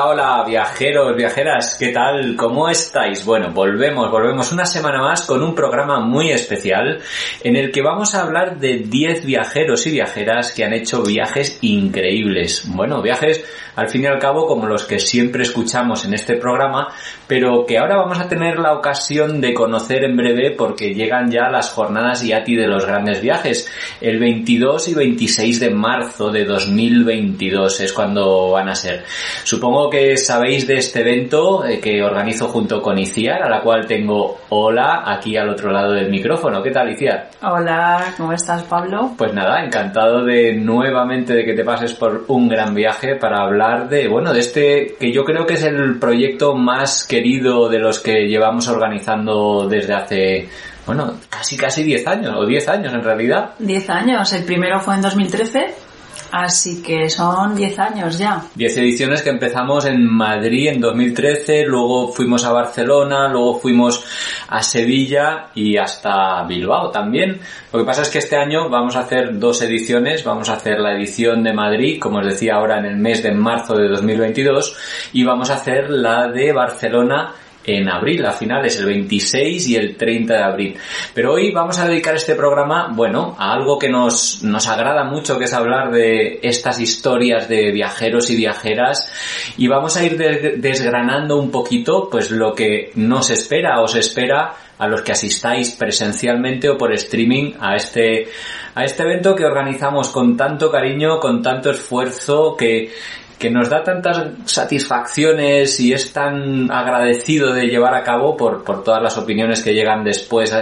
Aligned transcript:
Hola, 0.00 0.10
hola, 0.10 0.44
viajeros, 0.46 1.16
viajeras, 1.16 1.76
¿qué 1.76 1.88
tal? 1.88 2.36
¿Cómo 2.36 2.68
estáis? 2.68 3.24
Bueno, 3.24 3.50
volvemos, 3.50 4.08
volvemos 4.12 4.52
una 4.52 4.64
semana 4.64 5.00
más 5.02 5.26
con 5.26 5.42
un 5.42 5.56
programa 5.56 5.98
muy 5.98 6.30
especial 6.30 7.00
en 7.42 7.56
el 7.56 7.72
que 7.72 7.82
vamos 7.82 8.14
a 8.14 8.22
hablar 8.22 8.60
de 8.60 8.78
10 8.78 9.26
viajeros 9.26 9.84
y 9.88 9.90
viajeras 9.90 10.52
que 10.52 10.62
han 10.62 10.72
hecho 10.72 11.02
viajes 11.02 11.58
increíbles. 11.62 12.62
Bueno, 12.68 13.02
viajes 13.02 13.44
al 13.78 13.88
fin 13.88 14.02
y 14.02 14.06
al 14.06 14.18
cabo 14.18 14.44
como 14.44 14.66
los 14.66 14.84
que 14.84 14.98
siempre 14.98 15.44
escuchamos 15.44 16.04
en 16.04 16.12
este 16.12 16.34
programa, 16.34 16.88
pero 17.28 17.64
que 17.64 17.78
ahora 17.78 17.96
vamos 17.96 18.18
a 18.18 18.28
tener 18.28 18.58
la 18.58 18.72
ocasión 18.72 19.40
de 19.40 19.54
conocer 19.54 20.02
en 20.02 20.16
breve 20.16 20.50
porque 20.50 20.94
llegan 20.94 21.30
ya 21.30 21.48
las 21.48 21.70
jornadas 21.70 22.24
IATI 22.24 22.56
de 22.56 22.66
los 22.66 22.84
grandes 22.84 23.20
viajes. 23.22 23.70
El 24.00 24.18
22 24.18 24.88
y 24.88 24.94
26 24.94 25.60
de 25.60 25.70
marzo 25.70 26.32
de 26.32 26.44
2022 26.44 27.80
es 27.80 27.92
cuando 27.92 28.50
van 28.50 28.68
a 28.68 28.74
ser. 28.74 29.04
Supongo 29.44 29.88
que 29.88 30.16
sabéis 30.16 30.66
de 30.66 30.78
este 30.78 31.02
evento 31.02 31.64
eh, 31.64 31.78
que 31.78 32.02
organizo 32.02 32.48
junto 32.48 32.82
con 32.82 32.98
Iciar, 32.98 33.44
a 33.44 33.48
la 33.48 33.60
cual 33.60 33.86
tengo 33.86 34.40
hola 34.48 35.04
aquí 35.06 35.36
al 35.36 35.50
otro 35.50 35.70
lado 35.70 35.92
del 35.92 36.10
micrófono. 36.10 36.64
¿Qué 36.64 36.72
tal, 36.72 36.90
Iciar? 36.90 37.30
Hola, 37.42 38.12
¿cómo 38.16 38.32
estás, 38.32 38.64
Pablo? 38.64 39.12
Pues 39.16 39.32
nada, 39.32 39.64
encantado 39.64 40.24
de 40.24 40.54
nuevamente 40.54 41.32
de 41.32 41.44
que 41.44 41.54
te 41.54 41.62
pases 41.62 41.94
por 41.94 42.24
un 42.26 42.48
gran 42.48 42.74
viaje 42.74 43.14
para 43.14 43.42
hablar 43.44 43.67
de, 43.88 44.08
bueno, 44.08 44.32
de 44.32 44.40
este 44.40 44.96
que 44.98 45.12
yo 45.12 45.24
creo 45.24 45.46
que 45.46 45.54
es 45.54 45.64
el 45.64 45.98
proyecto 45.98 46.54
más 46.54 47.04
querido 47.04 47.68
de 47.68 47.78
los 47.78 48.00
que 48.00 48.26
llevamos 48.26 48.68
organizando 48.68 49.66
desde 49.68 49.94
hace 49.94 50.48
bueno, 50.86 51.14
casi 51.28 51.56
casi 51.56 51.82
10 51.82 52.06
años, 52.06 52.34
o 52.34 52.46
10 52.46 52.68
años 52.68 52.94
en 52.94 53.02
realidad. 53.02 53.50
10 53.58 53.90
años, 53.90 54.32
el 54.32 54.44
primero 54.44 54.80
fue 54.80 54.94
en 54.94 55.02
2013 55.02 55.87
Así 56.30 56.82
que 56.82 57.08
son 57.08 57.54
10 57.54 57.78
años 57.78 58.18
ya. 58.18 58.42
10 58.54 58.76
ediciones 58.78 59.22
que 59.22 59.30
empezamos 59.30 59.86
en 59.86 60.04
Madrid 60.04 60.68
en 60.68 60.80
2013, 60.80 61.64
luego 61.64 62.12
fuimos 62.12 62.44
a 62.44 62.52
Barcelona, 62.52 63.28
luego 63.28 63.58
fuimos 63.58 64.04
a 64.48 64.62
Sevilla 64.62 65.48
y 65.54 65.76
hasta 65.76 66.44
Bilbao 66.44 66.90
también. 66.90 67.40
Lo 67.72 67.78
que 67.78 67.84
pasa 67.84 68.02
es 68.02 68.10
que 68.10 68.18
este 68.18 68.36
año 68.36 68.68
vamos 68.68 68.96
a 68.96 69.00
hacer 69.00 69.38
dos 69.38 69.62
ediciones, 69.62 70.24
vamos 70.24 70.48
a 70.48 70.54
hacer 70.54 70.80
la 70.80 70.94
edición 70.94 71.42
de 71.42 71.52
Madrid, 71.52 71.98
como 72.00 72.18
os 72.18 72.26
decía 72.26 72.56
ahora 72.56 72.78
en 72.78 72.86
el 72.86 72.96
mes 72.96 73.22
de 73.22 73.32
marzo 73.32 73.74
de 73.74 73.88
2022, 73.88 74.76
y 75.12 75.24
vamos 75.24 75.50
a 75.50 75.54
hacer 75.54 75.90
la 75.90 76.28
de 76.28 76.52
Barcelona 76.52 77.34
en 77.68 77.88
abril, 77.88 78.24
a 78.24 78.32
finales, 78.32 78.78
el 78.78 78.86
26 78.86 79.68
y 79.68 79.76
el 79.76 79.96
30 79.96 80.34
de 80.34 80.42
abril. 80.42 80.76
Pero 81.14 81.34
hoy 81.34 81.52
vamos 81.52 81.78
a 81.78 81.86
dedicar 81.86 82.14
este 82.14 82.34
programa, 82.34 82.88
bueno, 82.92 83.36
a 83.38 83.52
algo 83.52 83.78
que 83.78 83.88
nos, 83.88 84.42
nos 84.42 84.66
agrada 84.68 85.04
mucho, 85.04 85.38
que 85.38 85.44
es 85.44 85.52
hablar 85.52 85.90
de 85.90 86.40
estas 86.42 86.80
historias 86.80 87.48
de 87.48 87.70
viajeros 87.72 88.30
y 88.30 88.36
viajeras, 88.36 89.10
y 89.56 89.68
vamos 89.68 89.96
a 89.96 90.04
ir 90.04 90.16
desgranando 90.16 91.36
un 91.36 91.50
poquito, 91.50 92.08
pues 92.10 92.30
lo 92.30 92.54
que 92.54 92.90
nos 92.94 93.30
espera, 93.30 93.80
os 93.80 93.94
espera 93.94 94.54
a 94.78 94.86
los 94.86 95.02
que 95.02 95.12
asistáis 95.12 95.72
presencialmente 95.72 96.68
o 96.68 96.78
por 96.78 96.92
streaming 96.92 97.54
a 97.60 97.74
este, 97.74 98.28
a 98.74 98.84
este 98.84 99.02
evento 99.02 99.34
que 99.34 99.44
organizamos 99.44 100.08
con 100.10 100.36
tanto 100.36 100.70
cariño, 100.70 101.18
con 101.18 101.42
tanto 101.42 101.70
esfuerzo, 101.70 102.56
que, 102.56 102.92
que 103.38 103.50
nos 103.50 103.70
da 103.70 103.82
tantas 103.84 104.20
satisfacciones 104.46 105.78
y 105.80 105.92
es 105.92 106.12
tan 106.12 106.70
agradecido 106.70 107.52
de 107.52 107.68
llevar 107.68 107.94
a 107.94 108.02
cabo 108.02 108.36
por, 108.36 108.64
por 108.64 108.82
todas 108.82 109.02
las 109.02 109.16
opiniones 109.16 109.62
que 109.62 109.74
llegan 109.74 110.02
después 110.02 110.52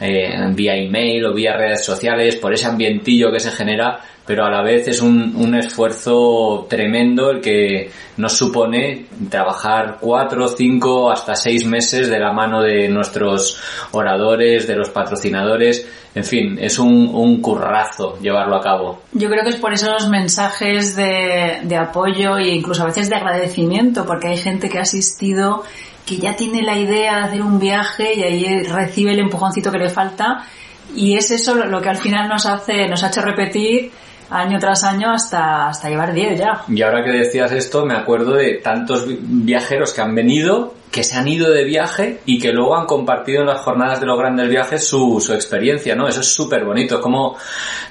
eh, 0.00 0.52
vía 0.54 0.76
email 0.76 1.26
o 1.26 1.34
vía 1.34 1.56
redes 1.56 1.84
sociales, 1.84 2.36
por 2.36 2.54
ese 2.54 2.66
ambientillo 2.66 3.32
que 3.32 3.40
se 3.40 3.50
genera 3.50 4.00
pero 4.30 4.46
a 4.46 4.48
la 4.48 4.62
vez 4.62 4.86
es 4.86 5.02
un, 5.02 5.34
un, 5.34 5.56
esfuerzo 5.56 6.64
tremendo 6.70 7.32
el 7.32 7.40
que 7.40 7.90
nos 8.16 8.34
supone 8.34 9.06
trabajar 9.28 9.96
cuatro, 10.00 10.46
cinco, 10.46 11.10
hasta 11.10 11.34
seis 11.34 11.66
meses 11.66 12.08
de 12.08 12.20
la 12.20 12.32
mano 12.32 12.62
de 12.62 12.88
nuestros 12.88 13.60
oradores, 13.90 14.68
de 14.68 14.76
los 14.76 14.90
patrocinadores. 14.90 15.84
En 16.14 16.22
fin, 16.22 16.56
es 16.60 16.78
un, 16.78 17.08
un 17.12 17.42
currazo 17.42 18.20
llevarlo 18.20 18.54
a 18.54 18.60
cabo. 18.60 19.02
Yo 19.14 19.28
creo 19.28 19.42
que 19.42 19.50
es 19.50 19.56
por 19.56 19.72
esos 19.72 20.08
mensajes 20.08 20.94
de, 20.94 21.62
de 21.64 21.76
apoyo 21.76 22.38
e 22.38 22.50
incluso 22.50 22.84
a 22.84 22.86
veces 22.86 23.10
de 23.10 23.16
agradecimiento, 23.16 24.06
porque 24.06 24.28
hay 24.28 24.36
gente 24.36 24.68
que 24.68 24.78
ha 24.78 24.82
asistido 24.82 25.64
que 26.06 26.18
ya 26.18 26.36
tiene 26.36 26.62
la 26.62 26.78
idea 26.78 27.16
de 27.16 27.22
hacer 27.22 27.42
un 27.42 27.58
viaje 27.58 28.14
y 28.14 28.22
ahí 28.22 28.62
recibe 28.62 29.12
el 29.12 29.18
empujoncito 29.18 29.72
que 29.72 29.78
le 29.78 29.88
falta 29.88 30.46
y 30.94 31.16
es 31.16 31.32
eso 31.32 31.56
lo 31.56 31.80
que 31.80 31.88
al 31.88 31.96
final 31.96 32.28
nos 32.28 32.46
hace, 32.46 32.86
nos 32.86 33.02
ha 33.02 33.08
hecho 33.08 33.22
repetir 33.22 33.90
año 34.30 34.58
tras 34.58 34.84
año 34.84 35.10
hasta, 35.10 35.68
hasta 35.68 35.88
llevar 35.88 36.12
10 36.12 36.38
ya. 36.38 36.62
Y 36.68 36.82
ahora 36.82 37.04
que 37.04 37.10
decías 37.10 37.52
esto, 37.52 37.84
me 37.84 37.94
acuerdo 37.94 38.34
de 38.34 38.54
tantos 38.62 39.04
viajeros 39.06 39.92
que 39.92 40.00
han 40.00 40.14
venido, 40.14 40.74
que 40.90 41.04
se 41.04 41.16
han 41.16 41.28
ido 41.28 41.50
de 41.50 41.64
viaje 41.64 42.20
y 42.26 42.38
que 42.38 42.52
luego 42.52 42.76
han 42.76 42.86
compartido 42.86 43.40
en 43.40 43.48
las 43.48 43.60
jornadas 43.60 44.00
de 44.00 44.06
los 44.06 44.18
grandes 44.18 44.48
viajes 44.48 44.86
su, 44.86 45.20
su 45.20 45.34
experiencia, 45.34 45.94
¿no? 45.94 46.08
Eso 46.08 46.20
es 46.20 46.32
súper 46.32 46.64
bonito. 46.64 46.96
Es 46.96 47.00
como 47.00 47.36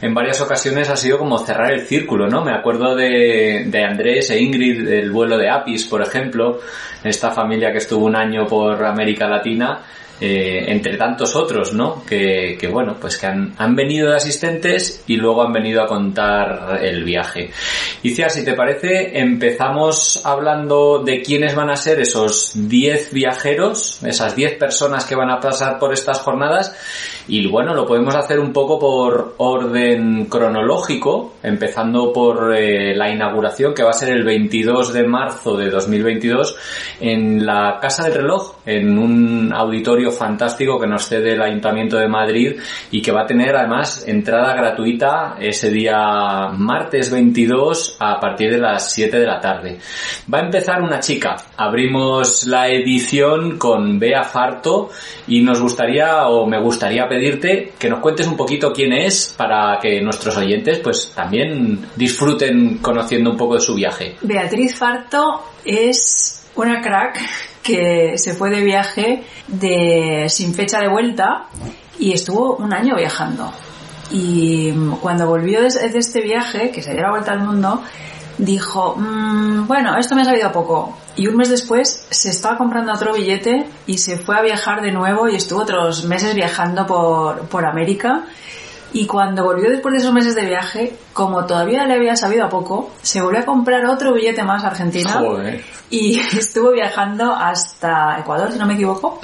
en 0.01 0.13
varias 0.13 0.41
ocasiones 0.41 0.89
ha 0.89 0.97
sido 0.97 1.17
como 1.17 1.38
cerrar 1.39 1.72
el 1.72 1.85
círculo, 1.85 2.27
¿no? 2.27 2.44
Me 2.44 2.53
acuerdo 2.53 2.95
de, 2.95 3.66
de 3.67 3.83
Andrés 3.83 4.29
e 4.29 4.39
Ingrid 4.39 4.88
del 4.88 5.11
vuelo 5.11 5.38
de 5.38 5.50
Apis, 5.50 5.85
por 5.85 6.01
ejemplo, 6.01 6.59
esta 7.03 7.31
familia 7.31 7.71
que 7.71 7.77
estuvo 7.77 8.06
un 8.06 8.16
año 8.16 8.45
por 8.47 8.83
América 8.83 9.27
Latina 9.27 9.79
eh, 10.22 10.66
entre 10.68 10.97
tantos 10.97 11.35
otros, 11.35 11.74
¿no? 11.74 12.03
Que, 12.06 12.57
que 12.59 12.68
bueno, 12.68 12.97
pues 13.00 13.18
que 13.18 13.28
han, 13.28 13.53
han, 13.57 13.75
venido 13.75 14.09
de 14.09 14.18
asistentes 14.18 15.03
y 15.07 15.16
luego 15.16 15.44
han 15.44 15.53
venido 15.53 15.81
a 15.81 15.88
contar 15.88 16.80
el 16.81 17.03
viaje. 17.03 17.52
Y 18.03 18.09
si 18.30 18.44
te 18.44 18.53
parece, 18.53 19.18
empezamos 19.18 20.22
hablando 20.25 21.03
de 21.03 21.22
quiénes 21.22 21.56
van 21.56 21.69
a 21.69 21.75
ser 21.75 22.00
esos 22.01 22.51
10 22.56 23.13
viajeros, 23.13 24.04
esas 24.04 24.36
10 24.36 24.57
personas 24.57 25.06
que 25.06 25.16
van 25.16 25.30
a 25.30 25.39
pasar 25.39 25.80
por 25.80 25.94
estas 25.94 26.19
jornadas. 26.19 26.75
Y 27.29 27.45
bueno, 27.45 27.75
lo 27.75 27.85
podemos 27.85 28.15
hacer 28.15 28.39
un 28.39 28.51
poco 28.51 28.79
por 28.79 29.35
orden 29.37 30.25
cronológico, 30.25 31.35
empezando 31.43 32.11
por 32.11 32.55
eh, 32.57 32.95
la 32.95 33.07
inauguración 33.07 33.75
que 33.75 33.83
va 33.83 33.91
a 33.91 33.93
ser 33.93 34.09
el 34.09 34.23
22 34.23 34.91
de 34.93 35.03
marzo 35.03 35.55
de 35.55 35.69
2022 35.69 36.55
en 36.99 37.45
la 37.45 37.77
Casa 37.79 38.05
del 38.05 38.15
Reloj, 38.15 38.55
en 38.65 38.97
un 38.97 39.53
auditorio 39.53 40.11
fantástico 40.11 40.79
que 40.79 40.87
nos 40.87 41.07
cede 41.07 41.33
el 41.33 41.41
Ayuntamiento 41.43 41.97
de 41.97 42.07
Madrid 42.07 42.59
y 42.89 42.99
que 42.99 43.11
va 43.11 43.21
a 43.21 43.27
tener 43.27 43.55
además 43.55 44.07
entrada 44.07 44.55
gratuita 44.55 45.35
ese 45.39 45.69
día 45.69 46.49
martes 46.57 47.11
22 47.11 47.97
a 47.99 48.19
partir 48.19 48.53
de 48.53 48.57
las 48.57 48.91
7 48.91 49.19
de 49.19 49.27
la 49.27 49.39
tarde. 49.39 49.77
Va 50.33 50.39
a 50.39 50.45
empezar 50.45 50.81
una 50.81 50.99
chica. 50.99 51.35
Abrimos 51.57 52.47
la 52.47 52.69
edición 52.69 53.59
con 53.59 53.99
Bea 53.99 54.23
Farto 54.23 54.89
y 55.27 55.41
nos 55.41 55.61
gustaría 55.61 56.27
o 56.27 56.47
me 56.47 56.59
gustaría 56.59 57.07
pedir 57.07 57.19
pedirte 57.19 57.74
que 57.77 57.89
nos 57.89 58.00
cuentes 58.00 58.27
un 58.27 58.38
poquito 58.38 58.71
quién 58.71 58.94
es 58.94 59.33
para 59.36 59.77
que 59.81 60.01
nuestros 60.01 60.38
oyentes 60.38 60.80
pues 60.80 61.12
también 61.13 61.86
disfruten 61.95 62.77
conociendo 62.77 63.31
un 63.31 63.38
poco 63.38 63.56
de 63.56 63.62
su 63.62 63.75
viaje. 63.75 64.16
Beatriz 64.21 64.77
Farto 64.77 65.44
es 65.66 66.50
una 66.56 66.81
crack 66.81 67.19
que 67.62 68.18
se 68.18 68.33
fue 68.33 68.50
de 68.50 68.62
viaje 68.62 69.24
de 69.48 70.27
sin 70.30 70.54
fecha 70.54 70.80
de 70.80 70.88
vuelta 70.88 71.48
y 72.00 72.13
estuvo 72.13 72.56
un 72.56 72.74
año 72.74 72.95
viajando. 72.95 73.51
Y 74.12 74.72
cuando 75.01 75.27
volvió 75.27 75.62
de, 75.62 75.68
este 75.68 76.22
viaje, 76.22 76.72
que 76.72 76.81
se 76.81 76.94
dio 76.94 77.01
la 77.01 77.12
vuelta 77.12 77.33
al 77.33 77.42
mundo, 77.42 77.83
dijo, 78.38 78.95
mmm, 78.98 79.68
bueno, 79.68 79.98
esto 79.98 80.15
me 80.15 80.22
ha 80.22 80.25
salido 80.25 80.51
poco. 80.51 80.98
Y 81.19 81.27
un 81.27 81.36
mes 81.36 81.50
después 81.50 82.07
se 82.10 82.30
estaba 82.30 82.57
comprando 82.57 82.94
otro 82.94 83.13
billete 83.13 83.66
y 83.86 83.98
se 83.98 84.18
fue 84.18 84.38
a 84.38 84.42
viajar 84.42 84.81
de 84.81 84.94
nuevo 84.94 85.27
y 85.27 85.36
estuvo 85.36 85.63
otros 85.63 86.06
meses 86.06 86.33
viajando 86.33 86.88
por, 86.88 87.42
por 87.50 87.66
América. 87.66 88.24
Y 88.94 89.06
cuando 89.06 89.44
volvió 89.44 89.69
después 89.69 89.92
de 89.92 89.98
esos 89.98 90.13
meses 90.13 90.33
de 90.33 90.45
viaje, 90.45 90.95
como 91.12 91.45
todavía 91.45 91.86
le 91.86 91.95
había 91.95 92.16
sabido 92.16 92.45
a 92.45 92.50
poco, 92.50 92.94
se 93.01 93.21
volvió 93.21 93.42
a 93.42 93.45
comprar 93.45 93.86
otro 93.88 94.13
billete 94.13 94.44
más 94.44 94.63
a 94.63 94.68
Argentina 94.68 95.21
y 95.89 96.19
estuvo 96.38 96.71
viajando 96.71 97.36
hasta 97.36 98.18
Ecuador, 98.19 98.54
si 98.54 98.57
no 98.57 98.65
me 98.65 98.75
equivoco, 98.75 99.19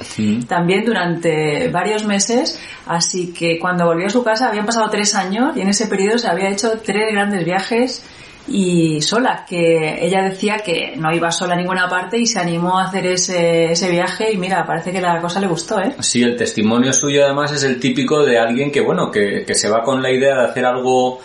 también 0.50 0.84
durante 0.84 1.70
varios 1.70 2.04
meses. 2.04 2.60
Así 2.88 3.32
que 3.32 3.58
cuando 3.58 3.86
volvió 3.86 4.08
a 4.08 4.10
su 4.10 4.22
casa 4.22 4.50
habían 4.50 4.66
pasado 4.66 4.90
tres 4.90 5.16
años 5.16 5.56
y 5.56 5.62
en 5.62 5.70
ese 5.70 5.88
periodo 5.88 6.18
se 6.18 6.28
había 6.28 6.50
hecho 6.50 6.74
tres 6.84 7.14
grandes 7.14 7.46
viajes 7.46 8.04
y 8.48 9.02
sola, 9.02 9.46
que 9.48 10.06
ella 10.06 10.22
decía 10.22 10.58
que 10.58 10.94
no 10.98 11.12
iba 11.14 11.32
sola 11.32 11.56
a 11.56 11.58
ninguna 11.58 11.90
parte 11.90 12.18
y 12.18 12.28
se 12.28 12.40
animó 12.40 12.78
a 12.78 12.86
hacer 12.86 13.08
ese, 13.08 13.72
ese 13.72 13.90
viaje 13.90 14.32
y 14.32 14.38
mira, 14.38 14.66
parece 14.66 14.92
que 14.92 15.02
la 15.02 15.20
cosa 15.20 15.40
le 15.40 15.48
gustó, 15.48 15.80
¿eh? 15.80 15.96
Sí, 16.00 16.22
el 16.22 16.36
testimonio 16.36 16.94
suyo 16.94 17.26
además 17.26 17.52
es 17.54 17.64
el 17.64 17.80
típico 17.80 18.24
de 18.24 18.38
alguien 18.38 18.72
que, 18.72 18.82
bueno, 18.82 19.10
que, 19.10 19.44
que 19.46 19.56
se 19.56 19.70
va 19.70 19.82
con 19.84 20.02
la 20.02 20.12
idea 20.12 20.36
de 20.36 20.46
hacer 20.46 20.66
algo 20.66 21.20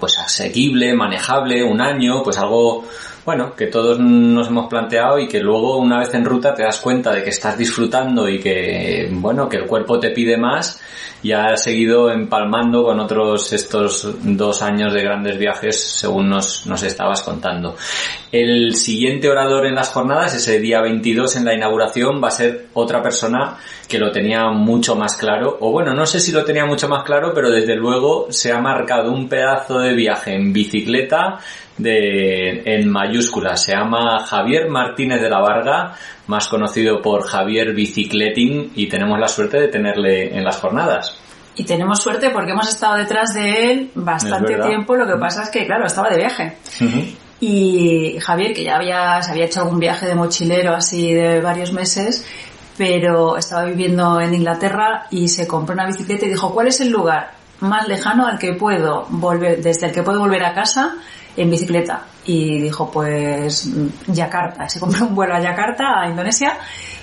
pues 0.00 0.18
asequible, 0.18 0.94
manejable, 0.94 1.62
un 1.62 1.80
año, 1.80 2.22
pues 2.22 2.38
algo 2.38 2.84
bueno, 3.28 3.54
que 3.54 3.66
todos 3.66 4.00
nos 4.00 4.48
hemos 4.48 4.68
planteado 4.68 5.18
y 5.18 5.28
que 5.28 5.40
luego 5.40 5.76
una 5.76 5.98
vez 5.98 6.14
en 6.14 6.24
ruta 6.24 6.54
te 6.54 6.62
das 6.62 6.78
cuenta 6.80 7.12
de 7.12 7.22
que 7.22 7.28
estás 7.28 7.58
disfrutando 7.58 8.26
y 8.26 8.40
que, 8.40 9.06
bueno, 9.12 9.50
que 9.50 9.58
el 9.58 9.66
cuerpo 9.66 10.00
te 10.00 10.12
pide 10.12 10.38
más 10.38 10.80
y 11.22 11.32
has 11.32 11.62
seguido 11.62 12.10
empalmando 12.10 12.84
con 12.84 13.00
otros 13.00 13.52
estos 13.52 14.08
dos 14.22 14.62
años 14.62 14.92
de 14.92 15.02
grandes 15.02 15.38
viajes 15.38 15.80
según 15.80 16.28
nos, 16.28 16.66
nos 16.66 16.82
estabas 16.82 17.22
contando. 17.22 17.76
El 18.30 18.74
siguiente 18.74 19.28
orador 19.28 19.66
en 19.66 19.74
las 19.74 19.90
jornadas, 19.90 20.34
ese 20.34 20.60
día 20.60 20.80
22 20.80 21.36
en 21.36 21.44
la 21.44 21.54
inauguración, 21.54 22.22
va 22.22 22.28
a 22.28 22.32
ser 22.32 22.66
otra 22.74 23.02
persona 23.02 23.56
que 23.88 23.98
lo 23.98 24.12
tenía 24.12 24.50
mucho 24.50 24.94
más 24.96 25.16
claro, 25.16 25.56
o 25.60 25.72
bueno, 25.72 25.94
no 25.94 26.04
sé 26.04 26.20
si 26.20 26.30
lo 26.30 26.44
tenía 26.44 26.66
mucho 26.66 26.88
más 26.88 27.04
claro, 27.04 27.32
pero 27.34 27.50
desde 27.50 27.74
luego 27.74 28.26
se 28.30 28.52
ha 28.52 28.60
marcado 28.60 29.12
un 29.12 29.28
pedazo 29.28 29.80
de 29.80 29.94
viaje 29.94 30.34
en 30.34 30.52
bicicleta 30.52 31.38
de, 31.78 32.62
en 32.64 32.88
mayúsculas. 32.90 33.62
Se 33.62 33.72
llama 33.72 34.26
Javier 34.26 34.68
Martínez 34.68 35.22
de 35.22 35.30
la 35.30 35.40
Varga, 35.40 35.94
más 36.28 36.48
conocido 36.48 37.02
por 37.02 37.26
Javier 37.26 37.74
Bicicleting, 37.74 38.72
y 38.76 38.88
tenemos 38.88 39.18
la 39.18 39.28
suerte 39.28 39.58
de 39.60 39.68
tenerle 39.68 40.36
en 40.36 40.44
las 40.44 40.58
jornadas. 40.58 41.18
Y 41.56 41.64
tenemos 41.64 42.00
suerte 42.00 42.30
porque 42.30 42.52
hemos 42.52 42.68
estado 42.68 42.96
detrás 42.96 43.34
de 43.34 43.72
él 43.72 43.90
bastante 43.94 44.54
tiempo, 44.56 44.94
lo 44.94 45.06
que 45.06 45.18
pasa 45.18 45.42
es 45.42 45.50
que, 45.50 45.66
claro, 45.66 45.86
estaba 45.86 46.08
de 46.08 46.18
viaje. 46.18 46.56
Y 47.40 48.18
Javier, 48.20 48.52
que 48.52 48.64
ya 48.64 48.76
había, 48.76 49.22
se 49.22 49.32
había 49.32 49.46
hecho 49.46 49.60
algún 49.60 49.80
viaje 49.80 50.06
de 50.06 50.14
mochilero 50.14 50.74
así 50.74 51.12
de 51.12 51.40
varios 51.40 51.72
meses, 51.72 52.24
pero 52.76 53.36
estaba 53.36 53.64
viviendo 53.64 54.20
en 54.20 54.34
Inglaterra 54.34 55.06
y 55.10 55.28
se 55.28 55.48
compró 55.48 55.74
una 55.74 55.86
bicicleta 55.86 56.26
y 56.26 56.28
dijo, 56.28 56.52
¿cuál 56.52 56.68
es 56.68 56.80
el 56.80 56.90
lugar 56.90 57.32
más 57.60 57.88
lejano 57.88 58.26
al 58.26 58.38
que 58.38 58.52
puedo 58.52 59.06
volver, 59.08 59.60
desde 59.60 59.86
el 59.86 59.92
que 59.92 60.02
puedo 60.02 60.20
volver 60.20 60.44
a 60.44 60.54
casa 60.54 60.96
en 61.36 61.50
bicicleta? 61.50 62.02
Y 62.28 62.60
dijo, 62.60 62.90
pues 62.90 63.70
Yakarta. 64.06 64.68
Se 64.68 64.78
compró 64.78 65.06
un 65.06 65.14
vuelo 65.14 65.34
a 65.34 65.40
Yakarta, 65.40 66.02
a 66.02 66.08
Indonesia, 66.10 66.58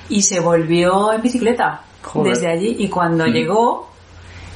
y 0.08 0.22
se 0.22 0.40
volvió 0.40 1.12
en 1.14 1.22
bicicleta 1.24 1.82
desde 2.24 2.48
allí. 2.48 2.76
Y 2.80 2.90
cuando 2.90 3.26
mm. 3.26 3.32
llegó, 3.32 3.90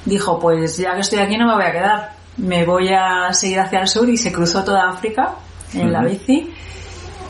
dijo, 0.05 0.39
pues 0.39 0.77
ya 0.77 0.93
que 0.93 1.01
estoy 1.01 1.19
aquí 1.19 1.37
no 1.37 1.47
me 1.47 1.55
voy 1.55 1.63
a 1.63 1.71
quedar. 1.71 2.13
Me 2.37 2.65
voy 2.65 2.89
a 2.89 3.33
seguir 3.33 3.59
hacia 3.59 3.81
el 3.81 3.87
sur 3.87 4.07
y 4.07 4.15
se 4.15 4.31
cruzó 4.31 4.63
toda 4.63 4.89
África 4.89 5.33
en 5.73 5.91
la 5.91 6.03
bici 6.03 6.53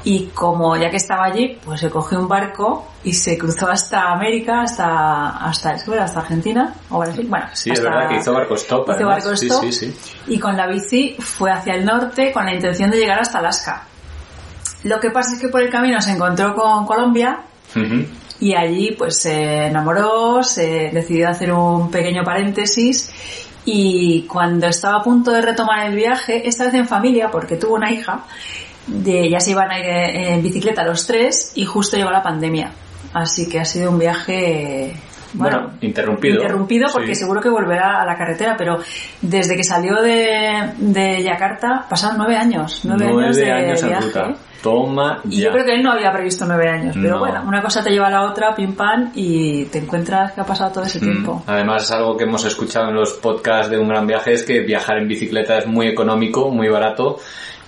y 0.03 0.27
como 0.27 0.77
ya 0.77 0.89
que 0.89 0.97
estaba 0.97 1.25
allí, 1.25 1.57
pues 1.63 1.81
se 1.81 1.89
cogió 1.89 2.19
un 2.19 2.27
barco 2.27 2.87
y 3.03 3.13
se 3.13 3.37
cruzó 3.37 3.69
hasta 3.69 4.11
América, 4.11 4.61
hasta 4.61 5.29
hasta 5.37 5.71
hasta 5.71 6.19
Argentina 6.19 6.73
o 6.89 6.99
Brasil. 6.99 7.27
Bueno, 7.29 7.47
sí, 7.53 7.71
es 7.71 7.81
verdad 7.81 8.09
que 8.09 8.17
hizo 8.17 8.33
barco 8.33 8.55
stop. 8.55 8.87
sí, 9.35 9.71
sí, 9.71 9.97
Y 10.27 10.39
con 10.39 10.55
la 10.55 10.67
bici 10.67 11.15
fue 11.19 11.51
hacia 11.51 11.73
el 11.75 11.85
norte 11.85 12.31
con 12.31 12.45
la 12.45 12.53
intención 12.53 12.89
de 12.89 12.97
llegar 12.97 13.19
hasta 13.19 13.39
Alaska. 13.39 13.83
Lo 14.83 14.99
que 14.99 15.11
pasa 15.11 15.33
es 15.33 15.41
que 15.41 15.49
por 15.49 15.61
el 15.61 15.69
camino 15.69 15.99
se 16.01 16.11
encontró 16.11 16.55
con 16.55 16.85
Colombia 16.85 17.41
y 18.39 18.55
allí 18.55 18.95
pues 18.97 19.21
se 19.21 19.65
enamoró, 19.65 20.41
se 20.43 20.89
decidió 20.93 21.29
hacer 21.29 21.51
un 21.51 21.91
pequeño 21.91 22.23
paréntesis 22.23 23.11
y 23.65 24.23
cuando 24.23 24.67
estaba 24.67 24.97
a 24.97 25.03
punto 25.03 25.31
de 25.31 25.41
retomar 25.41 25.85
el 25.85 25.95
viaje, 25.95 26.47
esta 26.47 26.65
vez 26.65 26.73
en 26.73 26.87
familia, 26.87 27.29
porque 27.29 27.55
tuvo 27.55 27.75
una 27.75 27.91
hija, 27.91 28.23
de, 28.87 29.29
ya 29.29 29.39
se 29.39 29.51
iban 29.51 29.71
a 29.71 29.79
ir 29.79 29.85
en 29.85 30.43
bicicleta 30.43 30.83
los 30.83 31.05
tres 31.05 31.53
y 31.55 31.65
justo 31.65 31.97
llegó 31.97 32.11
la 32.11 32.23
pandemia. 32.23 32.71
Así 33.13 33.49
que 33.49 33.59
ha 33.59 33.65
sido 33.65 33.91
un 33.91 33.99
viaje 33.99 34.93
bueno, 35.33 35.71
interrumpido. 35.81 36.41
Interrumpido 36.41 36.87
porque 36.91 37.15
seguro 37.15 37.41
que 37.41 37.49
volverá 37.49 38.01
a 38.01 38.05
la 38.05 38.17
carretera, 38.17 38.55
pero 38.57 38.79
desde 39.21 39.55
que 39.55 39.63
salió 39.63 40.01
de, 40.01 40.73
de 40.77 41.23
Yakarta 41.23 41.85
pasaron 41.89 42.17
nueve 42.17 42.35
años. 42.35 42.81
Nueve, 42.83 43.05
años 43.05 43.35
de 43.35 43.87
viaje. 43.87 44.35
Toma 44.61 45.21
Y 45.29 45.41
yo 45.41 45.51
creo 45.51 45.63
que 45.63 45.73
él 45.73 45.83
no 45.83 45.93
había 45.93 46.11
previsto 46.11 46.45
nueve 46.45 46.67
años, 46.67 46.95
pero 47.01 47.19
bueno, 47.19 47.43
una 47.47 47.61
cosa 47.61 47.81
te 47.81 47.91
lleva 47.91 48.07
a 48.07 48.09
la 48.09 48.23
otra, 48.23 48.53
pim 48.53 48.75
pam, 48.75 49.11
y 49.15 49.65
te 49.65 49.77
encuentras 49.79 50.33
que 50.33 50.41
ha 50.41 50.45
pasado 50.45 50.71
todo 50.73 50.83
ese 50.83 50.99
mm. 50.99 51.01
tiempo. 51.01 51.43
Además, 51.47 51.83
es 51.83 51.91
algo 51.91 52.17
que 52.17 52.25
hemos 52.25 52.43
escuchado 52.43 52.89
en 52.89 52.95
los 52.95 53.13
podcasts 53.13 53.71
de 53.71 53.77
Un 53.77 53.87
Gran 53.87 54.05
Viaje, 54.05 54.33
es 54.33 54.43
que 54.43 54.59
viajar 54.59 54.97
en 54.97 55.07
bicicleta 55.07 55.57
es 55.59 55.65
muy 55.65 55.87
económico, 55.87 56.49
muy 56.49 56.67
barato, 56.67 57.19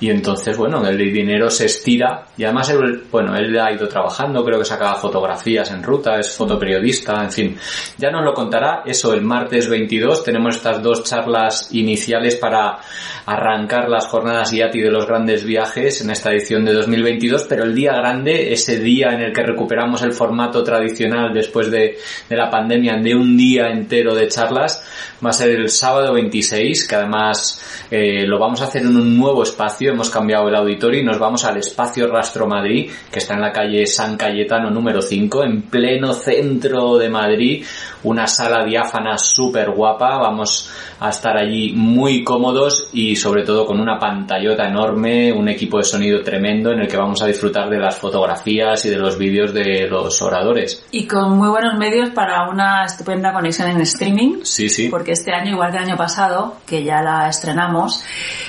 y 0.01 0.09
entonces, 0.09 0.57
bueno, 0.57 0.83
el 0.85 0.97
dinero 0.97 1.47
se 1.51 1.65
estira 1.65 2.25
y 2.35 2.43
además, 2.43 2.71
él, 2.71 3.03
bueno, 3.11 3.35
él 3.35 3.57
ha 3.59 3.71
ido 3.71 3.87
trabajando, 3.87 4.43
creo 4.43 4.57
que 4.57 4.65
sacaba 4.65 4.95
fotografías 4.95 5.69
en 5.69 5.83
ruta, 5.83 6.17
es 6.17 6.35
fotoperiodista, 6.35 7.23
en 7.23 7.31
fin. 7.31 7.57
Ya 7.99 8.09
nos 8.09 8.25
lo 8.25 8.33
contará 8.33 8.81
eso 8.83 9.13
el 9.13 9.21
martes 9.21 9.69
22. 9.69 10.23
Tenemos 10.23 10.55
estas 10.55 10.81
dos 10.81 11.03
charlas 11.03 11.69
iniciales 11.73 12.35
para 12.35 12.79
arrancar 13.27 13.89
las 13.89 14.07
jornadas 14.07 14.51
IATI 14.51 14.81
de 14.81 14.89
los 14.89 15.05
grandes 15.05 15.45
viajes 15.45 16.01
en 16.01 16.09
esta 16.09 16.31
edición 16.31 16.65
de 16.65 16.73
2022, 16.73 17.45
pero 17.47 17.63
el 17.63 17.75
día 17.75 17.93
grande, 17.93 18.51
ese 18.51 18.79
día 18.79 19.09
en 19.11 19.21
el 19.21 19.31
que 19.31 19.43
recuperamos 19.43 20.01
el 20.01 20.13
formato 20.13 20.63
tradicional 20.63 21.31
después 21.31 21.69
de, 21.69 21.99
de 22.27 22.35
la 22.35 22.49
pandemia 22.49 22.97
de 22.97 23.13
un 23.13 23.37
día 23.37 23.67
entero 23.67 24.15
de 24.15 24.27
charlas, 24.27 24.83
va 25.23 25.29
a 25.29 25.33
ser 25.33 25.51
el 25.51 25.69
sábado 25.69 26.13
26, 26.13 26.87
que 26.87 26.95
además 26.95 27.87
eh, 27.91 28.25
lo 28.25 28.39
vamos 28.39 28.61
a 28.61 28.65
hacer 28.65 28.81
en 28.81 28.95
un 28.95 29.17
nuevo 29.17 29.43
espacio, 29.43 29.90
hemos 29.91 30.09
cambiado 30.09 30.47
el 30.47 30.55
auditorio 30.55 31.01
y 31.01 31.05
nos 31.05 31.19
vamos 31.19 31.45
al 31.45 31.57
espacio 31.57 32.07
Rastro 32.07 32.47
Madrid, 32.47 32.89
que 33.11 33.19
está 33.19 33.35
en 33.35 33.41
la 33.41 33.51
calle 33.51 33.85
San 33.85 34.17
Cayetano 34.17 34.69
número 34.69 35.01
5, 35.01 35.43
en 35.43 35.61
pleno 35.63 36.13
centro 36.13 36.97
de 36.97 37.09
Madrid, 37.09 37.65
una 38.03 38.27
sala 38.27 38.65
diáfana 38.65 39.17
súper 39.17 39.71
guapa, 39.71 40.17
vamos 40.17 40.69
a 40.99 41.09
estar 41.09 41.37
allí 41.37 41.73
muy 41.75 42.23
cómodos 42.23 42.89
y 42.93 43.15
sobre 43.15 43.43
todo 43.43 43.65
con 43.65 43.79
una 43.79 43.97
pantallota 43.97 44.67
enorme, 44.67 45.33
un 45.33 45.49
equipo 45.49 45.77
de 45.77 45.83
sonido 45.83 46.21
tremendo 46.21 46.71
en 46.71 46.81
el 46.81 46.87
que 46.87 46.97
vamos 46.97 47.21
a 47.21 47.27
disfrutar 47.27 47.69
de 47.69 47.79
las 47.79 47.97
fotografías 47.97 48.85
y 48.85 48.89
de 48.89 48.97
los 48.97 49.17
vídeos 49.17 49.53
de 49.53 49.87
los 49.87 50.21
oradores. 50.21 50.85
Y 50.91 51.07
con 51.07 51.37
muy 51.37 51.49
buenos 51.49 51.77
medios 51.77 52.11
para 52.11 52.49
una 52.49 52.85
estupenda 52.85 53.33
conexión 53.33 53.69
en 53.69 53.81
streaming. 53.81 54.41
Sí, 54.43 54.69
sí. 54.69 54.89
Porque 54.89 55.13
este 55.13 55.33
año, 55.33 55.53
igual 55.53 55.71
que 55.71 55.77
el 55.77 55.83
año 55.83 55.97
pasado, 55.97 56.57
que 56.65 56.83
ya 56.83 57.01
la 57.01 57.29
estrenamos, 57.29 58.03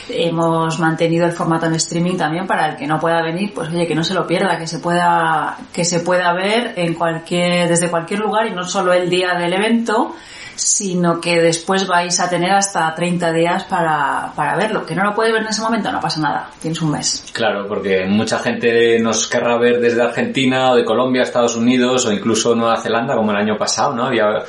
hemos 0.09 0.79
mantenido 0.79 1.27
el 1.33 1.37
formato 1.37 1.67
en 1.67 1.75
streaming 1.75 2.17
también 2.17 2.47
para 2.47 2.69
el 2.69 2.77
que 2.77 2.87
no 2.87 3.01
pueda 3.01 3.23
venir, 3.23 3.53
pues 3.55 3.69
oye, 3.69 3.87
que 3.87 3.95
no 3.95 4.05
se 4.05 4.15
lo 4.15 4.27
pierda, 4.27 4.59
que 4.59 4.67
se 4.67 4.79
pueda, 4.79 5.59
que 5.73 5.85
se 5.85 6.01
pueda 6.01 6.33
ver 6.33 6.75
en 6.77 6.95
cualquier, 6.95 7.69
desde 7.69 7.91
cualquier 7.91 8.21
lugar 8.21 8.47
y 8.47 8.51
no 8.51 8.65
solo 8.65 8.93
el 8.93 9.11
día 9.11 9.35
del 9.35 9.53
evento, 9.53 10.15
sino 10.55 11.21
que 11.21 11.41
después 11.41 11.87
vais 11.87 12.19
a 12.21 12.29
tener 12.29 12.53
hasta 12.53 12.95
30 12.95 13.33
días 13.33 13.65
para, 13.65 14.33
para 14.35 14.57
verlo. 14.57 14.85
Que 14.87 14.95
no 14.95 15.05
lo 15.05 15.15
puede 15.15 15.33
ver 15.33 15.43
en 15.43 15.49
ese 15.49 15.63
momento, 15.63 15.91
no 15.91 16.01
pasa 16.01 16.21
nada, 16.21 16.51
tienes 16.61 16.81
un 16.83 16.93
mes. 16.93 17.25
Claro, 17.33 17.67
porque 17.67 18.05
mucha 18.07 18.39
gente 18.39 18.99
nos 19.01 19.29
querrá 19.29 19.59
ver 19.59 19.81
desde 19.81 20.03
Argentina 20.03 20.73
o 20.73 20.77
de 20.77 20.85
Colombia, 20.85 21.23
Estados 21.23 21.57
Unidos 21.57 22.07
o 22.07 22.13
incluso 22.13 22.55
Nueva 22.55 22.81
Zelanda, 22.81 23.15
como 23.15 23.31
el 23.31 23.37
año 23.37 23.57
pasado, 23.57 23.95
¿no? 23.95 24.07
Había 24.07 24.45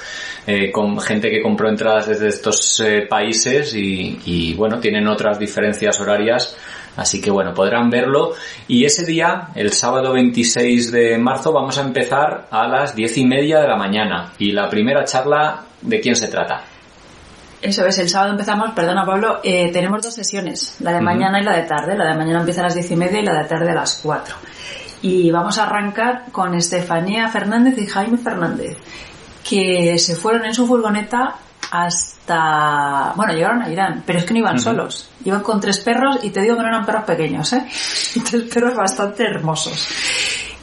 eh, 0.46 0.72
con 0.72 1.00
gente 1.00 1.30
que 1.30 1.42
compró 1.42 1.70
entradas 1.70 2.08
desde 2.08 2.28
estos 2.28 2.80
eh, 2.82 3.06
países 3.10 3.74
y, 3.76 4.20
y, 4.26 4.54
bueno, 4.56 4.80
tienen 4.80 5.08
otras 5.08 5.40
diferencias 5.40 6.00
horarias 6.00 6.56
Así 6.96 7.22
que 7.22 7.32
bueno, 7.32 7.54
podrán 7.54 7.90
verlo. 7.90 8.34
Y 8.68 8.86
ese 8.86 9.06
día, 9.06 9.50
el 9.56 9.72
sábado 9.74 10.14
26 10.14 10.92
de 10.92 11.18
marzo, 11.18 11.52
vamos 11.52 11.78
a 11.78 11.82
empezar 11.82 12.48
a 12.52 12.68
las 12.68 12.96
diez 12.96 13.18
y 13.18 13.26
media 13.26 13.60
de 13.60 13.68
la 13.68 13.76
mañana. 13.76 14.34
Y 14.38 14.52
la 14.52 14.70
primera 14.70 15.04
charla, 15.04 15.64
¿de 15.82 16.00
quién 16.00 16.16
se 16.16 16.28
trata? 16.28 16.64
Eso 17.62 17.86
es, 17.86 17.98
el 17.98 18.10
sábado 18.10 18.32
empezamos, 18.32 18.72
perdona 18.72 19.06
Pablo, 19.06 19.40
eh, 19.42 19.72
tenemos 19.72 20.04
dos 20.04 20.14
sesiones, 20.14 20.76
la 20.82 20.92
de 20.92 21.00
mañana 21.00 21.40
y 21.40 21.44
la 21.46 21.56
de 21.56 21.64
tarde. 21.64 21.96
La 21.98 22.10
de 22.10 22.18
mañana 22.18 22.40
empieza 22.40 22.60
a 22.60 22.66
las 22.66 22.76
diez 22.76 22.92
y 22.92 22.96
media 22.98 23.22
y 23.22 23.26
la 23.26 23.42
de 23.42 23.48
tarde 23.48 23.72
a 23.72 23.76
las 23.76 24.02
cuatro. 24.04 24.36
Y 25.02 25.32
vamos 25.32 25.58
a 25.58 25.64
arrancar 25.64 26.26
con 26.32 26.54
Estefanía 26.56 27.30
Fernández 27.30 27.78
y 27.78 27.88
Jaime 27.88 28.18
Fernández, 28.18 28.78
que 29.48 29.98
se 29.98 30.16
fueron 30.16 30.46
en 30.46 30.54
su 30.54 30.68
furgoneta 30.68 31.36
hasta... 31.76 33.14
Bueno, 33.16 33.34
llegaron 33.34 33.64
a 33.64 33.70
Irán, 33.72 34.04
pero 34.06 34.20
es 34.20 34.26
que 34.26 34.34
no 34.34 34.40
iban 34.42 34.60
solos. 34.60 35.10
Iban 35.26 35.42
con 35.42 35.60
tres 35.60 35.80
perros 35.80 36.20
y 36.22 36.30
te 36.30 36.42
digo 36.42 36.56
que 36.56 36.62
no 36.62 36.68
eran 36.68 36.86
perros 36.86 37.04
pequeños, 37.04 37.52
¿eh? 37.54 37.66
tres 38.30 38.44
perros 38.44 38.76
bastante 38.76 39.24
hermosos. 39.24 39.88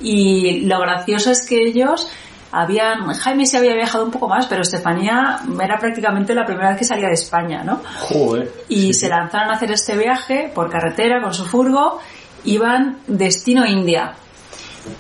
Y 0.01 0.61
lo 0.67 0.79
gracioso 0.79 1.33
es 1.33 1.45
que 1.45 1.61
ellos 1.67 2.09
habían... 2.53 3.13
Jaime 3.13 3.45
se 3.45 3.57
había 3.59 3.75
viajado 3.75 4.05
un 4.05 4.13
poco 4.13 4.29
más, 4.29 4.47
pero 4.47 4.63
Estefanía 4.63 5.41
era 5.61 5.79
prácticamente 5.81 6.33
la 6.33 6.47
primera 6.47 6.69
vez 6.71 6.79
que 6.79 6.85
salía 6.85 7.09
de 7.09 7.15
España, 7.15 7.65
¿no? 7.65 7.81
Joder. 8.03 8.53
Y 8.69 8.95
se 8.95 9.09
lanzaron 9.09 9.51
a 9.51 9.55
hacer 9.55 9.73
este 9.73 9.97
viaje 9.97 10.53
por 10.55 10.71
carretera 10.71 11.21
con 11.21 11.35
su 11.35 11.45
furgo. 11.45 11.99
Iban 12.45 12.99
destino 13.09 13.67
India. 13.67 14.13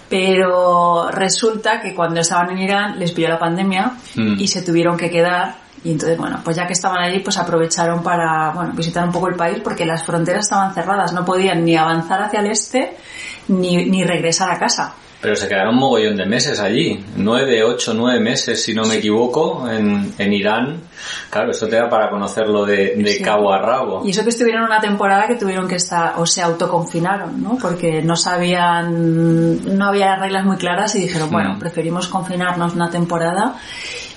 Pero 0.08 1.08
resulta 1.10 1.80
que 1.80 1.94
cuando 1.94 2.20
estaban 2.20 2.50
en 2.50 2.58
Irán 2.58 2.98
les 2.98 3.12
pilló 3.12 3.28
la 3.28 3.38
pandemia 3.38 3.92
Mm. 4.16 4.40
y 4.40 4.48
se 4.48 4.62
tuvieron 4.62 4.96
que 4.96 5.08
quedar. 5.08 5.69
Y 5.84 5.92
entonces, 5.92 6.18
bueno, 6.18 6.40
pues 6.44 6.56
ya 6.56 6.66
que 6.66 6.74
estaban 6.74 6.98
allí, 7.02 7.20
pues 7.20 7.38
aprovecharon 7.38 8.02
para, 8.02 8.50
bueno, 8.50 8.72
visitar 8.74 9.04
un 9.04 9.12
poco 9.12 9.28
el 9.28 9.34
país 9.34 9.58
porque 9.64 9.86
las 9.86 10.04
fronteras 10.04 10.44
estaban 10.44 10.74
cerradas. 10.74 11.12
No 11.12 11.24
podían 11.24 11.64
ni 11.64 11.76
avanzar 11.76 12.22
hacia 12.22 12.40
el 12.40 12.50
este 12.50 12.96
ni, 13.48 13.86
ni 13.86 14.04
regresar 14.04 14.50
a 14.50 14.58
casa. 14.58 14.94
Pero 15.22 15.36
se 15.36 15.48
quedaron 15.48 15.74
un 15.74 15.80
mogollón 15.80 16.16
de 16.16 16.24
meses 16.24 16.60
allí. 16.60 17.04
Nueve, 17.16 17.62
ocho, 17.62 17.92
nueve 17.92 18.18
meses, 18.20 18.62
si 18.62 18.72
no 18.74 18.84
me 18.84 18.94
equivoco, 18.96 19.68
en, 19.70 20.14
en 20.16 20.32
Irán. 20.32 20.80
Claro, 21.28 21.50
eso 21.50 21.66
te 21.68 21.76
da 21.76 21.90
para 21.90 22.08
conocerlo 22.08 22.64
de, 22.64 22.94
de 22.96 23.12
Sí. 23.14 23.22
cabo 23.22 23.52
a 23.52 23.58
rabo. 23.58 24.00
Y 24.04 24.10
eso 24.12 24.22
que 24.22 24.30
estuvieron 24.30 24.64
una 24.64 24.80
temporada 24.80 25.26
que 25.26 25.34
tuvieron 25.34 25.68
que 25.68 25.74
estar, 25.76 26.14
o 26.16 26.24
se 26.24 26.40
autoconfinaron, 26.40 27.42
¿no? 27.42 27.58
Porque 27.60 28.00
no 28.02 28.16
sabían, 28.16 29.76
no 29.76 29.86
había 29.88 30.06
las 30.12 30.20
reglas 30.20 30.44
muy 30.46 30.56
claras 30.56 30.94
y 30.94 31.00
dijeron, 31.00 31.30
bueno, 31.30 31.54
Mm. 31.54 31.58
preferimos 31.58 32.08
confinarnos 32.08 32.74
una 32.74 32.88
temporada 32.90 33.56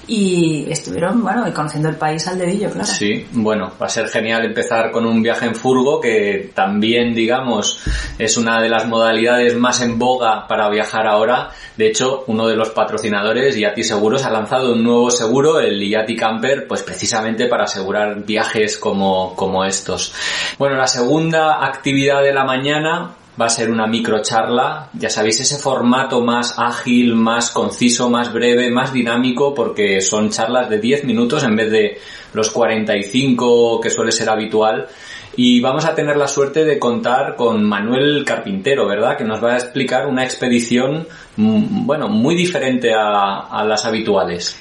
y 0.07 0.65
estuvieron, 0.69 1.23
bueno, 1.23 1.47
y 1.47 1.51
conociendo 1.51 1.89
el 1.89 1.95
país 1.95 2.27
al 2.27 2.37
dedillo, 2.37 2.69
claro. 2.69 2.85
Sí, 2.85 3.25
bueno, 3.31 3.71
va 3.81 3.85
a 3.85 3.89
ser 3.89 4.07
genial 4.07 4.43
empezar 4.45 4.91
con 4.91 5.05
un 5.05 5.21
viaje 5.21 5.45
en 5.45 5.55
furgo 5.55 6.01
que 6.01 6.51
también, 6.53 7.13
digamos, 7.13 7.79
es 8.17 8.37
una 8.37 8.61
de 8.61 8.69
las 8.69 8.85
modalidades 8.85 9.55
más 9.55 9.81
en 9.81 9.97
boga 9.97 10.47
para 10.47 10.69
viajar 10.69 11.07
ahora. 11.07 11.51
De 11.77 11.87
hecho, 11.87 12.25
uno 12.27 12.47
de 12.47 12.55
los 12.55 12.69
patrocinadores, 12.71 13.55
Yati 13.55 13.83
Seguros, 13.83 14.25
ha 14.25 14.29
lanzado 14.29 14.73
un 14.73 14.83
nuevo 14.83 15.09
seguro, 15.09 15.59
el 15.59 15.79
Yati 15.89 16.15
Camper, 16.15 16.67
pues 16.67 16.83
precisamente 16.83 17.47
para 17.47 17.63
asegurar 17.63 18.25
viajes 18.25 18.77
como, 18.77 19.35
como 19.35 19.63
estos. 19.63 20.13
Bueno, 20.57 20.75
la 20.75 20.87
segunda 20.87 21.65
actividad 21.65 22.21
de 22.21 22.33
la 22.33 22.43
mañana 22.43 23.15
va 23.39 23.47
a 23.47 23.49
ser 23.49 23.71
una 23.71 23.87
microcharla, 23.87 24.89
ya 24.93 25.09
sabéis, 25.09 25.39
ese 25.39 25.57
formato 25.57 26.21
más 26.21 26.55
ágil, 26.57 27.15
más 27.15 27.49
conciso, 27.49 28.09
más 28.09 28.31
breve, 28.31 28.69
más 28.69 28.93
dinámico, 28.93 29.53
porque 29.53 30.01
son 30.01 30.29
charlas 30.29 30.69
de 30.69 30.79
10 30.79 31.05
minutos 31.05 31.43
en 31.43 31.55
vez 31.55 31.71
de 31.71 31.99
los 32.33 32.51
45 32.51 33.81
que 33.81 33.89
suele 33.89 34.11
ser 34.11 34.29
habitual. 34.29 34.87
Y 35.35 35.61
vamos 35.61 35.85
a 35.85 35.95
tener 35.95 36.15
la 36.15 36.27
suerte 36.27 36.63
de 36.63 36.77
contar 36.77 37.35
con 37.35 37.63
Manuel 37.63 38.23
Carpintero, 38.23 38.85
¿verdad? 38.87 39.17
Que 39.17 39.23
nos 39.23 39.43
va 39.43 39.53
a 39.53 39.57
explicar 39.57 40.05
una 40.05 40.23
expedición, 40.23 41.07
mm, 41.37 41.87
bueno, 41.87 42.07
muy 42.07 42.35
diferente 42.35 42.93
a, 42.93 43.39
a 43.39 43.63
las 43.65 43.83
habituales. 43.85 44.59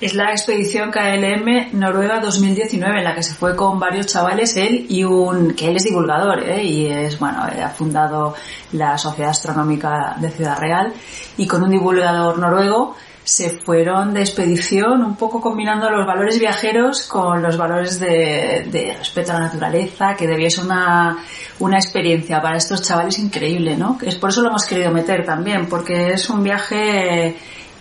Es 0.00 0.14
la 0.14 0.30
expedición 0.30 0.92
KLM 0.92 1.70
Noruega 1.72 2.20
2019 2.20 2.98
en 2.98 3.04
la 3.04 3.16
que 3.16 3.24
se 3.24 3.34
fue 3.34 3.56
con 3.56 3.80
varios 3.80 4.06
chavales, 4.06 4.56
él 4.56 4.86
y 4.88 5.02
un, 5.02 5.54
que 5.54 5.66
él 5.66 5.76
es 5.76 5.82
divulgador, 5.82 6.48
¿eh? 6.48 6.62
y 6.62 6.86
es, 6.86 7.18
bueno, 7.18 7.48
eh, 7.48 7.60
ha 7.60 7.70
fundado 7.70 8.36
la 8.74 8.96
Sociedad 8.96 9.32
Astronómica 9.32 10.14
de 10.20 10.30
Ciudad 10.30 10.56
Real, 10.56 10.92
y 11.36 11.48
con 11.48 11.64
un 11.64 11.70
divulgador 11.70 12.38
noruego 12.38 12.94
se 13.24 13.50
fueron 13.50 14.14
de 14.14 14.20
expedición 14.20 15.02
un 15.02 15.16
poco 15.16 15.40
combinando 15.40 15.90
los 15.90 16.06
valores 16.06 16.38
viajeros 16.38 17.08
con 17.08 17.42
los 17.42 17.56
valores 17.56 17.98
de, 17.98 18.68
de 18.70 18.94
respeto 18.96 19.32
a 19.32 19.40
la 19.40 19.46
naturaleza, 19.46 20.14
que 20.14 20.28
debía 20.28 20.48
ser 20.48 20.64
una, 20.64 21.18
una 21.58 21.76
experiencia 21.76 22.40
para 22.40 22.56
estos 22.56 22.82
chavales 22.82 23.18
increíble, 23.18 23.76
¿no? 23.76 23.98
Es 24.00 24.14
por 24.14 24.30
eso 24.30 24.42
lo 24.42 24.50
hemos 24.50 24.64
querido 24.64 24.92
meter 24.92 25.26
también, 25.26 25.68
porque 25.68 26.12
es 26.12 26.30
un 26.30 26.44
viaje 26.44 27.36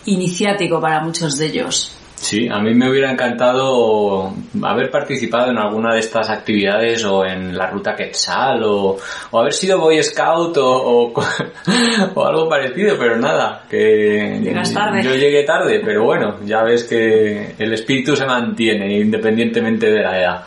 iniciático 0.06 0.82
para 0.82 1.00
muchos 1.02 1.38
de 1.38 1.46
ellos. 1.46 1.97
Sí, 2.20 2.48
a 2.50 2.60
mí 2.60 2.74
me 2.74 2.90
hubiera 2.90 3.12
encantado 3.12 4.34
haber 4.64 4.90
participado 4.90 5.52
en 5.52 5.58
alguna 5.58 5.94
de 5.94 6.00
estas 6.00 6.30
actividades 6.32 7.06
o 7.06 7.24
en 7.24 7.56
la 7.56 7.68
ruta 7.68 7.96
Quetzal 7.96 8.64
o, 8.64 8.98
o 9.32 9.40
haber 9.40 9.54
sido 9.54 9.80
Boy 9.80 10.02
Scout 10.02 10.58
o, 10.58 10.66
o, 10.68 11.14
o 12.16 12.26
algo 12.26 12.50
parecido, 12.50 12.98
pero 12.98 13.18
nada, 13.18 13.64
que 13.70 14.40
Llegas 14.42 14.74
tarde. 14.74 15.04
yo 15.04 15.12
llegué 15.12 15.44
tarde, 15.44 15.80
pero 15.86 16.06
bueno, 16.06 16.40
ya 16.44 16.64
ves 16.64 16.86
que 16.86 17.54
el 17.58 17.74
espíritu 17.74 18.16
se 18.16 18.26
mantiene 18.26 18.98
independientemente 18.98 19.90
de 19.92 20.02
la 20.02 20.20
edad. 20.20 20.44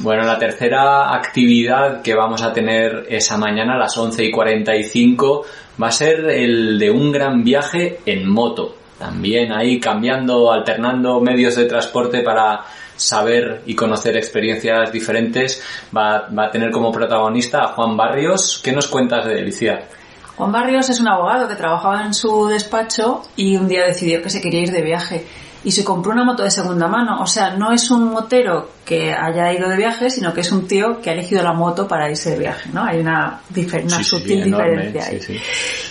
Bueno, 0.00 0.22
la 0.22 0.38
tercera 0.38 1.14
actividad 1.14 2.00
que 2.00 2.14
vamos 2.14 2.42
a 2.42 2.52
tener 2.52 3.06
esa 3.08 3.36
mañana 3.36 3.74
a 3.74 3.78
las 3.78 3.96
11 3.98 4.24
y 4.24 4.30
45 4.30 5.44
va 5.82 5.88
a 5.88 5.92
ser 5.92 6.30
el 6.30 6.78
de 6.78 6.90
un 6.90 7.10
gran 7.10 7.42
viaje 7.42 7.98
en 8.06 8.28
moto 8.28 8.76
también 8.98 9.52
ahí 9.52 9.78
cambiando, 9.78 10.52
alternando 10.52 11.20
medios 11.20 11.56
de 11.56 11.66
transporte 11.66 12.22
para 12.22 12.64
saber 12.96 13.62
y 13.66 13.74
conocer 13.74 14.16
experiencias 14.16 14.90
diferentes, 14.92 15.62
va, 15.96 16.28
va, 16.36 16.46
a 16.46 16.50
tener 16.50 16.70
como 16.70 16.90
protagonista 16.90 17.62
a 17.62 17.68
Juan 17.68 17.96
Barrios. 17.96 18.60
¿Qué 18.62 18.72
nos 18.72 18.88
cuentas 18.88 19.24
de 19.26 19.38
Alicia? 19.38 19.88
Juan 20.36 20.52
Barrios 20.52 20.88
es 20.88 21.00
un 21.00 21.08
abogado 21.08 21.48
que 21.48 21.54
trabajaba 21.54 22.04
en 22.04 22.14
su 22.14 22.46
despacho 22.46 23.22
y 23.36 23.56
un 23.56 23.68
día 23.68 23.84
decidió 23.84 24.22
que 24.22 24.30
se 24.30 24.40
quería 24.40 24.62
ir 24.62 24.70
de 24.70 24.82
viaje 24.82 25.26
y 25.64 25.72
se 25.72 25.84
compró 25.84 26.12
una 26.12 26.24
moto 26.24 26.44
de 26.44 26.50
segunda 26.50 26.86
mano. 26.86 27.20
O 27.20 27.26
sea, 27.26 27.50
no 27.56 27.72
es 27.72 27.90
un 27.90 28.10
motero 28.10 28.70
que 28.84 29.12
haya 29.12 29.52
ido 29.52 29.68
de 29.68 29.76
viaje, 29.76 30.10
sino 30.10 30.32
que 30.32 30.42
es 30.42 30.52
un 30.52 30.68
tío 30.68 31.00
que 31.00 31.10
ha 31.10 31.12
elegido 31.12 31.42
la 31.42 31.52
moto 31.52 31.88
para 31.88 32.08
irse 32.08 32.30
de 32.30 32.38
viaje, 32.38 32.70
¿no? 32.72 32.84
Hay 32.84 33.00
una, 33.00 33.40
una 33.50 33.96
sí, 33.98 34.04
sutil 34.04 34.44
sí, 34.44 34.50
diferencia 34.50 35.08
enorme, 35.08 35.16
ahí. 35.16 35.20
Sí, 35.20 35.40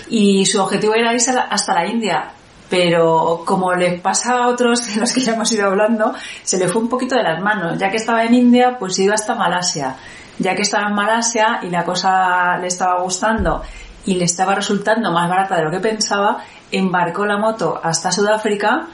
y 0.10 0.46
su 0.46 0.62
objetivo 0.62 0.96
era 0.96 1.14
irse 1.14 1.32
hasta 1.32 1.74
la 1.74 1.86
India, 1.86 2.32
pero 2.70 3.44
como 3.46 3.74
le 3.74 4.00
pasa 4.00 4.34
a 4.34 4.48
otros 4.48 4.94
de 4.94 5.02
los 5.02 5.12
que 5.14 5.22
ya 5.22 5.34
hemos 5.34 5.52
ido 5.52 5.68
hablando, 5.68 6.14
se 6.44 6.58
le 6.58 6.68
fue 6.68 6.82
un 6.82 6.90
poquito 6.90 7.16
de 7.16 7.24
las 7.24 7.42
manos. 7.42 7.78
Ya 7.78 7.90
que 7.90 7.98
estaba 7.98 8.24
en 8.26 8.34
India, 8.34 8.78
pues 8.78 9.00
iba 9.00 9.14
hasta 9.14 9.36
Malasia. 9.36 9.96
Ya 10.40 10.56
que 10.56 10.62
estaba 10.62 10.88
en 10.88 10.96
Malasia 10.96 11.60
y 11.64 11.70
la 11.70 11.84
cosa 11.84 12.58
le 12.58 12.68
estaba 12.68 13.02
gustando 13.02 13.64
y 14.06 14.16
le 14.16 14.26
estaba 14.26 14.56
resultando 14.56 15.12
más 15.12 15.30
barata 15.30 15.56
de 15.58 15.64
lo 15.64 15.72
que 15.72 15.80
pensaba, 15.80 16.44
embarcó 16.72 17.26
la 17.26 17.38
moto 17.38 17.80
hasta 17.82 18.12
Sudáfrica 18.12 18.88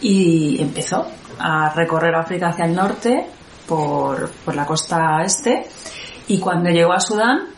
y 0.00 0.60
empezó 0.60 1.06
a 1.38 1.70
recorrer 1.70 2.14
África 2.14 2.48
hacia 2.48 2.64
el 2.64 2.74
norte 2.74 3.26
por, 3.66 4.30
por 4.44 4.54
la 4.54 4.66
costa 4.66 5.22
este 5.24 5.66
y 6.28 6.38
cuando 6.38 6.70
llegó 6.70 6.92
a 6.92 7.00
Sudán 7.00 7.48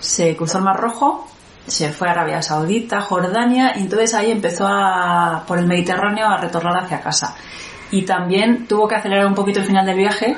se 0.00 0.36
cruzó 0.36 0.58
el 0.58 0.64
Mar 0.64 0.76
Rojo 0.80 1.28
se 1.68 1.92
fue 1.92 2.08
a 2.08 2.12
Arabia 2.12 2.42
Saudita, 2.42 3.00
Jordania, 3.00 3.74
y 3.76 3.80
entonces 3.80 4.14
ahí 4.14 4.30
empezó 4.30 4.66
a, 4.66 5.44
por 5.46 5.58
el 5.58 5.66
Mediterráneo 5.66 6.26
a 6.26 6.36
retornar 6.38 6.84
hacia 6.84 7.00
casa. 7.00 7.34
Y 7.90 8.02
también 8.02 8.66
tuvo 8.66 8.86
que 8.86 8.96
acelerar 8.96 9.26
un 9.26 9.34
poquito 9.34 9.60
el 9.60 9.66
final 9.66 9.86
del 9.86 9.96
viaje 9.96 10.36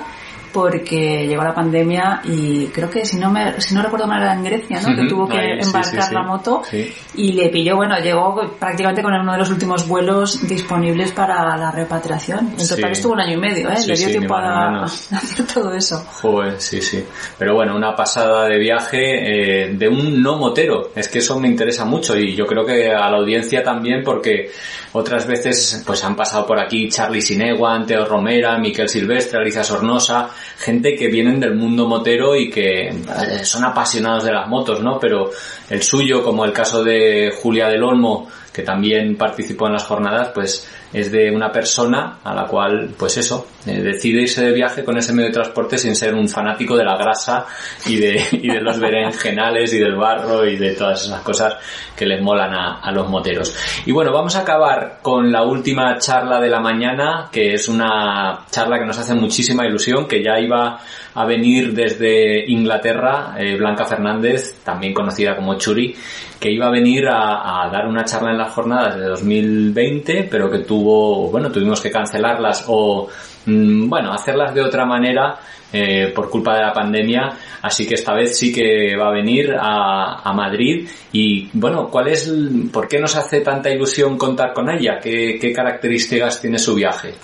porque 0.52 1.26
llegó 1.26 1.42
la 1.45 1.54
pandemia 1.54 2.21
y 2.25 2.66
creo 2.66 2.90
que 2.90 3.04
si 3.04 3.16
no 3.19 3.30
me 3.30 3.61
si 3.61 3.75
no 3.75 3.83
recuerdo 3.83 4.07
mal 4.07 4.23
era 4.23 4.35
en 4.35 4.45
Grecia, 4.45 4.80
¿no? 4.80 4.88
Uh 4.88 4.90
-huh. 4.92 4.97
que 5.02 5.09
tuvo 5.09 5.28
que 5.28 5.38
Ahí, 5.38 5.59
embarcar 5.61 5.85
sí, 5.85 5.97
sí, 6.02 6.09
sí. 6.09 6.14
la 6.14 6.23
moto 6.23 6.62
Sí. 6.71 6.92
y 7.14 7.33
le 7.33 7.49
pilló, 7.49 7.76
bueno, 7.76 7.99
llegó 7.99 8.35
prácticamente 8.59 9.02
con 9.02 9.12
uno 9.14 9.33
de 9.33 9.38
los 9.38 9.50
últimos 9.50 9.87
vuelos 9.87 10.47
disponibles 10.47 11.12
para 11.12 11.57
la 11.57 11.71
repatriación. 11.71 12.54
En 12.59 12.69
total 12.69 12.92
estuvo 12.92 13.12
un 13.12 13.21
año 13.21 13.35
y 13.35 13.40
medio, 13.40 13.71
¿eh? 13.71 13.76
Le 13.87 13.95
dio 13.97 14.09
tiempo 14.09 14.35
a 14.37 14.85
hacer 14.85 15.47
todo 15.47 15.73
eso. 15.75 16.04
Joder, 16.21 16.61
sí, 16.61 16.80
sí. 16.80 17.04
Pero 17.38 17.54
bueno, 17.54 17.76
una 17.76 17.95
pasada 17.95 18.47
de 18.49 18.59
viaje 18.59 19.64
eh, 19.66 19.75
de 19.75 19.88
un 19.88 20.23
no 20.23 20.37
motero. 20.37 20.90
Es 20.95 21.09
que 21.09 21.19
eso 21.19 21.38
me 21.38 21.49
interesa 21.49 21.85
mucho 21.85 22.16
y 22.16 22.35
yo 22.35 22.47
creo 22.47 22.64
que 22.64 22.90
a 22.90 23.09
la 23.11 23.16
audiencia 23.19 23.62
también 23.62 24.02
porque 24.04 24.50
otras 24.92 25.26
veces 25.26 25.83
pues 25.87 26.02
han 26.04 26.16
pasado 26.16 26.47
por 26.47 26.59
aquí 26.59 26.88
Charlie 26.88 27.23
Sinewan, 27.23 27.87
Teo 27.87 28.04
Romera, 28.04 28.59
Miquel 28.59 28.88
Silvestre, 28.88 29.38
Alicia 29.38 29.62
Sornosa, 29.62 30.28
gente 30.59 30.94
que 30.94 31.09
vienen 31.09 31.40
del 31.40 31.54
mundo 31.54 31.87
motero 31.87 32.37
y 32.37 32.50
que 32.50 32.88
eh, 32.88 33.44
son 33.44 33.64
apasionados 33.64 34.25
de 34.25 34.32
las 34.32 34.49
motos, 34.49 34.80
¿no? 34.80 34.99
Pero 34.99 35.30
el 35.68 35.82
suyo, 35.82 36.23
como 36.23 36.44
el 36.44 36.52
caso 36.52 36.82
de 36.85 37.32
Julia 37.42 37.68
del 37.68 37.82
Olmo, 37.82 38.28
que 38.52 38.62
también 38.62 39.16
participó 39.16 39.66
en 39.66 39.75
las 39.75 39.85
jornadas, 39.85 40.30
pues 40.35 40.66
es 40.92 41.12
de 41.12 41.30
una 41.30 41.52
persona 41.52 42.18
a 42.25 42.35
la 42.35 42.47
cual, 42.47 42.90
pues 42.99 43.16
eso, 43.16 43.47
eh, 43.66 43.80
decide 43.80 44.23
irse 44.23 44.44
de 44.44 44.52
viaje 44.52 44.85
con 44.85 44.99
ese 44.99 45.12
medio 45.12 45.28
de 45.28 45.35
transporte 45.35 45.78
sin 45.78 45.94
ser 45.94 46.14
un 46.14 46.28
fanático 46.28 46.76
de 46.76 46.85
la 46.85 46.97
grasa 46.97 47.47
y 47.87 47.97
de, 47.97 48.61
los 48.61 48.78
berenjenales 48.80 49.73
y 49.73 49.78
del 49.78 49.94
barro 49.94 50.44
y 50.44 50.56
de 50.56 50.73
todas 50.73 51.04
esas 51.04 51.20
cosas 51.20 51.54
que 51.97 52.06
les 52.06 52.20
molan 52.20 52.52
a, 52.52 52.80
a 52.80 52.90
los 52.90 53.09
moteros. 53.09 53.54
Y 53.87 53.92
bueno, 53.92 54.12
vamos 54.12 54.35
a 54.35 54.40
acabar 54.40 54.99
con 55.00 55.30
la 55.30 55.44
última 55.44 55.97
charla 55.99 56.40
de 56.40 56.49
la 56.49 56.61
mañana, 56.61 57.28
que 57.30 57.54
es 57.54 57.68
una 57.68 58.47
charla 58.50 58.78
que 58.78 58.87
nos 58.87 58.99
hace 58.99 59.14
muchísima 59.14 59.66
ilusión, 59.66 60.09
que 60.09 60.23
ya 60.23 60.29
iba 60.38 60.78
a 61.14 61.25
venir 61.25 61.72
desde 61.72 62.44
Inglaterra, 62.50 63.34
eh, 63.38 63.56
Blanca 63.56 63.84
Fernández, 63.84 64.62
también 64.62 64.92
conocida 64.92 65.34
como 65.34 65.54
Churi, 65.54 65.94
que 66.38 66.50
iba 66.50 66.66
a 66.66 66.70
venir 66.70 67.06
a, 67.08 67.68
dar 67.70 67.87
una 67.87 68.04
charla 68.04 68.30
en 68.30 68.38
las 68.38 68.52
jornadas 68.52 68.96
de 68.96 69.06
2020, 69.06 70.28
pero 70.30 70.50
que 70.50 70.60
tuvo, 70.60 71.30
bueno, 71.30 71.50
tuvimos 71.50 71.80
que 71.80 71.90
cancelarlas 71.90 72.64
o, 72.68 73.08
mm, 73.46 73.88
bueno, 73.88 74.12
hacerlas 74.12 74.54
de 74.54 74.62
otra 74.62 74.87
manera 74.87 75.38
eh, 75.72 76.10
por 76.14 76.30
culpa 76.30 76.56
de 76.56 76.62
la 76.62 76.72
pandemia, 76.72 77.28
así 77.62 77.87
que 77.87 77.94
esta 77.94 78.14
vez 78.14 78.37
sí 78.37 78.52
que 78.52 78.96
va 78.96 79.08
a 79.08 79.12
venir 79.12 79.54
a, 79.56 80.32
Madrid 80.32 80.88
y 81.12 81.50
bueno, 81.52 81.88
¿cuál 81.88 82.08
es, 82.08 82.32
por 82.72 82.88
qué 82.88 82.99
nos 82.99 83.14
hace 83.16 83.40
tanta 83.40 83.68
ilusión 83.70 84.16
contar 84.16 84.52
con 84.52 84.70
ella? 84.70 84.99
¿Qué, 85.00 85.38
qué 85.40 85.52
características 85.52 86.40
tiene 86.40 86.58
su 86.58 86.75
viaje? 86.75 87.14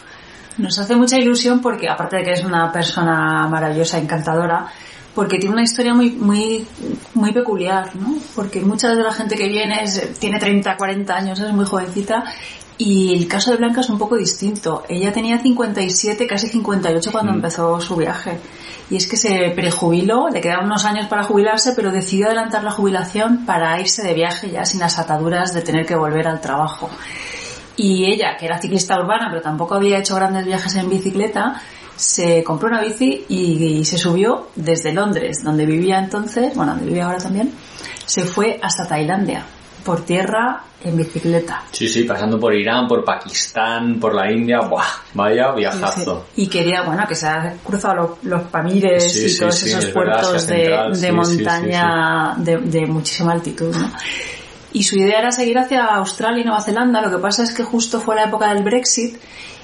Nos 0.58 0.78
hace 0.78 0.96
mucha 0.96 1.18
ilusión 1.18 1.60
porque, 1.60 1.88
aparte 1.88 2.16
de 2.16 2.22
que 2.24 2.32
es 2.32 2.44
una 2.44 2.72
persona 2.72 3.46
maravillosa, 3.48 3.98
encantadora, 3.98 4.66
porque 5.14 5.38
tiene 5.38 5.54
una 5.54 5.62
historia 5.62 5.94
muy, 5.94 6.10
muy, 6.10 6.66
muy 7.14 7.32
peculiar, 7.32 7.94
¿no? 7.96 8.16
Porque 8.34 8.60
mucha 8.60 8.94
de 8.94 9.02
la 9.02 9.12
gente 9.12 9.36
que 9.36 9.48
viene 9.48 9.82
es, 9.82 10.18
tiene 10.18 10.38
30, 10.38 10.76
40 10.76 11.14
años, 11.14 11.40
es 11.40 11.52
muy 11.52 11.64
jovencita, 11.64 12.24
y 12.78 13.14
el 13.14 13.26
caso 13.26 13.52
de 13.52 13.56
Blanca 13.56 13.80
es 13.80 13.88
un 13.88 13.98
poco 13.98 14.16
distinto. 14.16 14.84
Ella 14.88 15.12
tenía 15.12 15.38
57, 15.38 16.26
casi 16.26 16.48
58 16.48 17.10
cuando 17.10 17.32
mm. 17.32 17.36
empezó 17.36 17.80
su 17.80 17.96
viaje. 17.96 18.38
Y 18.90 18.96
es 18.96 19.06
que 19.06 19.16
se 19.16 19.50
prejubiló, 19.54 20.28
le 20.28 20.40
quedaban 20.40 20.66
unos 20.66 20.84
años 20.84 21.06
para 21.06 21.24
jubilarse, 21.24 21.72
pero 21.74 21.90
decidió 21.90 22.26
adelantar 22.26 22.62
la 22.62 22.70
jubilación 22.70 23.46
para 23.46 23.80
irse 23.80 24.02
de 24.02 24.14
viaje 24.14 24.50
ya 24.50 24.64
sin 24.64 24.80
las 24.80 24.98
ataduras 24.98 25.52
de 25.54 25.62
tener 25.62 25.86
que 25.86 25.96
volver 25.96 26.28
al 26.28 26.40
trabajo. 26.40 26.90
Y 27.76 28.04
ella, 28.06 28.36
que 28.38 28.46
era 28.46 28.58
ciclista 28.58 28.98
urbana, 28.98 29.28
pero 29.30 29.42
tampoco 29.42 29.74
había 29.74 29.98
hecho 29.98 30.14
grandes 30.14 30.46
viajes 30.46 30.74
en 30.76 30.88
bicicleta, 30.88 31.60
se 31.94 32.42
compró 32.44 32.68
una 32.68 32.80
bici 32.80 33.24
y, 33.28 33.78
y, 33.78 33.84
se 33.84 33.98
subió 33.98 34.48
desde 34.54 34.92
Londres, 34.92 35.42
donde 35.42 35.66
vivía 35.66 35.98
entonces, 35.98 36.54
bueno, 36.54 36.72
donde 36.72 36.86
vivía 36.86 37.06
ahora 37.06 37.18
también, 37.18 37.52
se 38.04 38.24
fue 38.24 38.58
hasta 38.62 38.86
Tailandia, 38.86 39.44
por 39.84 40.04
tierra, 40.04 40.62
en 40.84 40.96
bicicleta. 40.96 41.62
Sí, 41.72 41.88
sí, 41.88 42.04
pasando 42.04 42.38
por 42.38 42.54
Irán, 42.54 42.86
por 42.86 43.04
Pakistán, 43.04 43.98
por 43.98 44.14
la 44.14 44.30
India, 44.30 44.60
¡buah! 44.60 44.84
Vaya 45.14 45.52
viajazo. 45.52 46.26
Sí, 46.26 46.32
sí. 46.34 46.42
Y 46.42 46.46
quería, 46.48 46.82
bueno, 46.82 47.06
que 47.08 47.14
se 47.14 47.26
ha 47.26 47.54
cruzado 47.64 47.94
los, 47.94 48.24
los 48.24 48.42
Pamires 48.44 49.12
sí, 49.12 49.34
y 49.34 49.38
todos 49.38 49.62
esos 49.62 49.86
puertos 49.86 50.46
de, 50.46 50.90
de 50.92 51.12
montaña 51.12 52.34
de, 52.36 52.58
de 52.58 52.86
muchísima 52.86 53.32
altitud, 53.32 53.74
¿no? 53.74 53.90
Y 54.76 54.82
su 54.82 54.98
idea 54.98 55.20
era 55.20 55.32
seguir 55.32 55.56
hacia 55.56 55.86
Australia 55.86 56.42
y 56.42 56.44
Nueva 56.44 56.60
Zelanda. 56.60 57.00
Lo 57.00 57.10
que 57.10 57.16
pasa 57.16 57.42
es 57.42 57.54
que 57.54 57.64
justo 57.64 57.98
fue 57.98 58.14
la 58.14 58.24
época 58.24 58.52
del 58.52 58.62
Brexit 58.62 59.16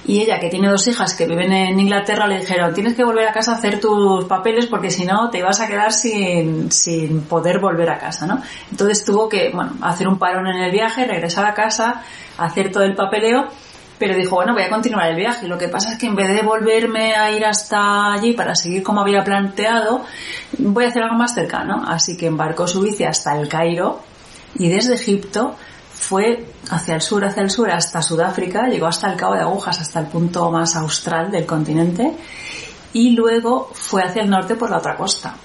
y 0.07 0.21
ella, 0.21 0.39
que 0.39 0.49
tiene 0.49 0.67
dos 0.67 0.87
hijas 0.87 1.13
que 1.13 1.27
viven 1.27 1.53
en 1.53 1.79
Inglaterra, 1.79 2.25
le 2.25 2.39
dijeron, 2.39 2.73
tienes 2.73 2.95
que 2.95 3.03
volver 3.03 3.27
a 3.27 3.31
casa 3.31 3.51
a 3.51 3.55
hacer 3.57 3.79
tus 3.79 4.25
papeles 4.25 4.65
porque 4.65 4.89
si 4.89 5.05
no 5.05 5.29
te 5.29 5.37
ibas 5.37 5.61
a 5.61 5.67
quedar 5.67 5.93
sin, 5.93 6.71
sin 6.71 7.21
poder 7.25 7.59
volver 7.59 7.91
a 7.91 7.99
casa, 7.99 8.25
¿no? 8.25 8.41
Entonces 8.71 9.05
tuvo 9.05 9.29
que, 9.29 9.51
bueno, 9.53 9.73
hacer 9.83 10.07
un 10.07 10.17
parón 10.17 10.47
en 10.47 10.63
el 10.63 10.71
viaje, 10.71 11.05
regresar 11.05 11.45
a 11.45 11.53
casa, 11.53 12.01
hacer 12.39 12.71
todo 12.71 12.81
el 12.81 12.95
papeleo, 12.95 13.49
pero 13.99 14.15
dijo, 14.15 14.37
bueno, 14.37 14.53
voy 14.53 14.63
a 14.63 14.69
continuar 14.69 15.09
el 15.09 15.15
viaje. 15.15 15.47
Lo 15.47 15.59
que 15.59 15.67
pasa 15.67 15.91
es 15.91 15.99
que 15.99 16.07
en 16.07 16.15
vez 16.15 16.29
de 16.29 16.41
volverme 16.41 17.13
a 17.13 17.29
ir 17.29 17.45
hasta 17.45 18.13
allí 18.13 18.33
para 18.33 18.55
seguir 18.55 18.81
como 18.81 19.01
había 19.01 19.23
planteado, 19.23 20.05
voy 20.57 20.85
a 20.85 20.87
hacer 20.87 21.03
algo 21.03 21.17
más 21.17 21.35
cercano. 21.35 21.83
Así 21.87 22.17
que 22.17 22.25
embarcó 22.25 22.65
su 22.65 22.81
bici 22.81 23.03
hasta 23.03 23.39
el 23.39 23.47
Cairo, 23.47 24.01
y 24.55 24.69
desde 24.69 24.95
Egipto 24.95 25.55
fue 25.93 26.45
hacia 26.69 26.95
el 26.95 27.01
sur, 27.01 27.23
hacia 27.23 27.43
el 27.43 27.49
sur, 27.49 27.69
hasta 27.69 28.01
Sudáfrica, 28.01 28.67
llegó 28.67 28.87
hasta 28.87 29.11
el 29.11 29.17
Cabo 29.17 29.35
de 29.35 29.41
Agujas, 29.41 29.79
hasta 29.79 29.99
el 29.99 30.07
punto 30.07 30.51
más 30.51 30.75
austral 30.75 31.31
del 31.31 31.45
continente, 31.45 32.11
y 32.93 33.11
luego 33.11 33.71
fue 33.73 34.03
hacia 34.03 34.23
el 34.23 34.29
norte 34.29 34.55
por 34.55 34.69
la 34.69 34.77
otra 34.77 34.95
costa. 34.95 35.35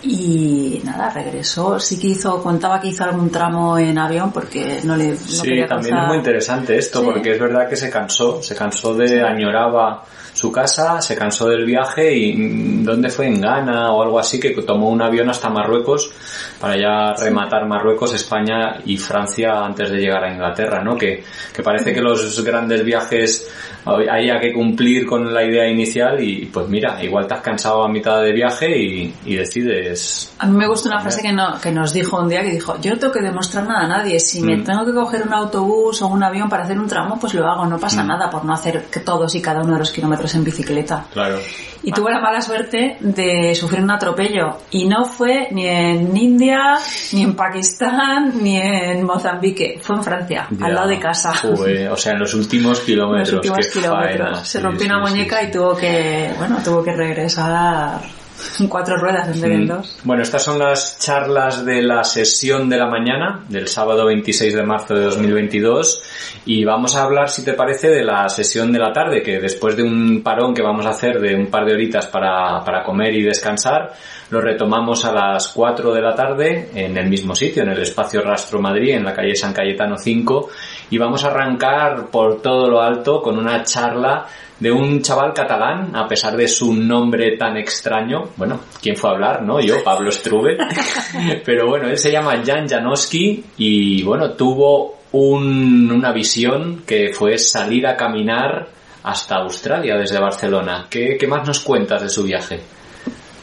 Y 0.00 0.80
nada, 0.84 1.10
regresó, 1.10 1.80
sí 1.80 1.98
que 1.98 2.08
hizo, 2.08 2.40
contaba 2.40 2.80
que 2.80 2.88
hizo 2.88 3.02
algún 3.02 3.30
tramo 3.30 3.76
en 3.78 3.98
avión 3.98 4.30
porque 4.30 4.80
no 4.84 4.96
le 4.96 5.08
no 5.08 5.16
Sí, 5.16 5.50
también 5.68 5.96
es 5.96 6.06
muy 6.06 6.18
interesante 6.18 6.78
esto, 6.78 7.00
sí. 7.00 7.06
porque 7.06 7.32
es 7.32 7.40
verdad 7.40 7.68
que 7.68 7.74
se 7.74 7.90
cansó, 7.90 8.40
se 8.40 8.54
cansó 8.54 8.94
de, 8.94 9.08
sí. 9.08 9.18
añoraba 9.18 10.04
su 10.38 10.52
casa, 10.52 11.00
se 11.00 11.16
cansó 11.16 11.48
del 11.48 11.64
viaje 11.64 12.16
y 12.16 12.32
mm, 12.32 12.84
¿dónde 12.84 13.08
fue? 13.08 13.26
En 13.26 13.40
Ghana 13.40 13.90
o 13.90 14.04
algo 14.04 14.20
así, 14.20 14.38
que 14.38 14.50
tomó 14.62 14.88
un 14.88 15.02
avión 15.02 15.28
hasta 15.28 15.50
Marruecos 15.50 16.12
para 16.60 16.76
ya 16.76 17.12
rematar 17.20 17.66
Marruecos, 17.66 18.14
España 18.14 18.78
y 18.84 18.96
Francia 18.98 19.64
antes 19.64 19.90
de 19.90 19.98
llegar 19.98 20.22
a 20.22 20.32
Inglaterra, 20.32 20.80
¿no? 20.80 20.96
Que, 20.96 21.24
que 21.52 21.62
parece 21.64 21.92
que 21.92 22.00
los 22.00 22.44
grandes 22.44 22.84
viajes 22.84 23.50
haya 23.84 24.38
que 24.38 24.52
cumplir 24.52 25.06
con 25.06 25.32
la 25.32 25.42
idea 25.42 25.66
inicial 25.68 26.22
y 26.22 26.46
pues 26.46 26.68
mira, 26.68 27.02
igual 27.02 27.26
te 27.26 27.34
has 27.34 27.40
cansado 27.40 27.84
a 27.84 27.88
mitad 27.88 28.20
de 28.22 28.32
viaje 28.32 28.78
y, 28.78 29.14
y 29.24 29.36
decides... 29.36 30.34
A 30.38 30.46
mí 30.46 30.56
me 30.56 30.68
gusta 30.68 30.88
una 30.88 31.00
frase 31.00 31.22
que, 31.22 31.32
no, 31.32 31.58
que 31.60 31.70
nos 31.70 31.92
dijo 31.92 32.20
un 32.20 32.28
día 32.28 32.42
que 32.42 32.50
dijo, 32.50 32.78
yo 32.80 32.92
no 32.92 32.98
tengo 32.98 33.12
que 33.12 33.22
demostrar 33.22 33.66
nada 33.66 33.84
a 33.84 33.88
nadie, 33.88 34.20
si 34.20 34.42
me 34.42 34.56
mm. 34.56 34.64
tengo 34.64 34.84
que 34.84 34.92
coger 34.92 35.26
un 35.26 35.32
autobús 35.32 36.02
o 36.02 36.08
un 36.08 36.22
avión 36.22 36.48
para 36.48 36.64
hacer 36.64 36.78
un 36.78 36.86
tramo, 36.86 37.18
pues 37.18 37.34
lo 37.34 37.46
hago, 37.46 37.66
no 37.66 37.78
pasa 37.78 38.04
mm. 38.04 38.06
nada 38.06 38.30
por 38.30 38.44
no 38.44 38.52
hacer 38.52 38.86
que 38.90 39.00
todos 39.00 39.34
y 39.34 39.40
cada 39.40 39.62
uno 39.62 39.74
de 39.74 39.78
los 39.80 39.90
kilómetros 39.90 40.27
en 40.34 40.44
bicicleta. 40.44 41.06
Claro. 41.12 41.38
Y 41.82 41.92
tuve 41.92 42.10
la 42.10 42.20
mala 42.20 42.42
suerte 42.42 42.96
de 43.00 43.54
sufrir 43.54 43.82
un 43.82 43.90
atropello 43.90 44.58
y 44.70 44.86
no 44.86 45.04
fue 45.04 45.48
ni 45.52 45.66
en 45.66 46.16
India, 46.16 46.76
ni 47.12 47.22
en 47.22 47.34
Pakistán, 47.34 48.42
ni 48.42 48.56
en 48.56 49.04
Mozambique, 49.04 49.78
fue 49.80 49.96
en 49.96 50.02
Francia, 50.02 50.48
ya. 50.50 50.66
al 50.66 50.74
lado 50.74 50.88
de 50.88 50.98
casa. 50.98 51.32
Uy, 51.44 51.86
o 51.86 51.96
sea, 51.96 52.14
en 52.14 52.18
los 52.18 52.34
últimos 52.34 52.80
kilómetros. 52.80 53.28
Los 53.28 53.46
últimos 53.46 53.66
kilómetros. 53.68 54.28
Faena. 54.30 54.44
Se 54.44 54.60
rompió 54.60 54.80
sí, 54.80 54.86
una 54.86 55.06
sí, 55.06 55.12
muñeca 55.12 55.40
sí. 55.40 55.46
y 55.46 55.50
tuvo 55.52 55.76
que, 55.76 56.30
bueno, 56.36 56.58
tuvo 56.64 56.82
que 56.82 56.92
regresar 56.92 58.00
cuatro 58.68 58.96
ruedas 58.96 59.28
en 59.28 59.40
vez 59.40 59.58
de 59.60 59.66
dos. 59.66 59.98
Bueno, 60.04 60.22
estas 60.22 60.42
son 60.42 60.58
las 60.58 60.98
charlas 60.98 61.64
de 61.64 61.82
la 61.82 62.04
sesión 62.04 62.68
de 62.68 62.76
la 62.76 62.86
mañana 62.86 63.44
del 63.48 63.68
sábado 63.68 64.06
26 64.06 64.54
de 64.54 64.62
marzo 64.62 64.94
de 64.94 65.04
2022 65.04 66.02
y 66.46 66.64
vamos 66.64 66.96
a 66.96 67.02
hablar, 67.02 67.28
si 67.28 67.44
te 67.44 67.54
parece, 67.54 67.88
de 67.88 68.04
la 68.04 68.28
sesión 68.28 68.72
de 68.72 68.78
la 68.78 68.92
tarde, 68.92 69.22
que 69.22 69.38
después 69.38 69.76
de 69.76 69.82
un 69.82 70.22
parón 70.22 70.54
que 70.54 70.62
vamos 70.62 70.86
a 70.86 70.90
hacer 70.90 71.20
de 71.20 71.34
un 71.34 71.46
par 71.46 71.64
de 71.64 71.74
horitas 71.74 72.06
para, 72.06 72.62
para 72.64 72.82
comer 72.82 73.14
y 73.14 73.22
descansar, 73.22 73.92
lo 74.30 74.40
retomamos 74.40 75.04
a 75.04 75.12
las 75.12 75.48
4 75.48 75.92
de 75.92 76.02
la 76.02 76.14
tarde 76.14 76.70
en 76.74 76.96
el 76.96 77.08
mismo 77.08 77.34
sitio, 77.34 77.62
en 77.62 77.70
el 77.70 77.80
espacio 77.80 78.20
Rastro 78.20 78.60
Madrid, 78.60 78.94
en 78.94 79.04
la 79.04 79.14
calle 79.14 79.34
San 79.34 79.52
Cayetano 79.52 79.96
5 79.96 80.48
y 80.90 80.98
vamos 80.98 81.24
a 81.24 81.28
arrancar 81.28 82.10
por 82.10 82.40
todo 82.42 82.68
lo 82.68 82.80
alto 82.80 83.22
con 83.22 83.38
una 83.38 83.62
charla 83.62 84.26
de 84.60 84.72
un 84.72 85.00
chaval 85.02 85.32
catalán, 85.32 85.94
a 85.94 86.06
pesar 86.08 86.36
de 86.36 86.48
su 86.48 86.74
nombre 86.74 87.36
tan 87.36 87.56
extraño. 87.56 88.30
Bueno, 88.36 88.60
¿quién 88.80 88.96
fue 88.96 89.10
a 89.10 89.12
hablar? 89.14 89.42
No, 89.42 89.60
yo, 89.60 89.82
Pablo 89.84 90.10
Strube. 90.10 90.56
Pero 91.44 91.68
bueno, 91.68 91.88
él 91.88 91.98
se 91.98 92.10
llama 92.10 92.42
Jan 92.44 92.68
Janowski 92.68 93.44
y 93.56 94.02
bueno, 94.02 94.32
tuvo 94.32 94.98
un, 95.12 95.90
una 95.90 96.12
visión 96.12 96.82
que 96.86 97.12
fue 97.12 97.38
salir 97.38 97.86
a 97.86 97.96
caminar 97.96 98.68
hasta 99.04 99.36
Australia 99.36 99.96
desde 99.96 100.18
Barcelona. 100.18 100.86
¿Qué, 100.90 101.16
¿Qué 101.18 101.26
más 101.26 101.46
nos 101.46 101.60
cuentas 101.60 102.02
de 102.02 102.08
su 102.08 102.24
viaje? 102.24 102.60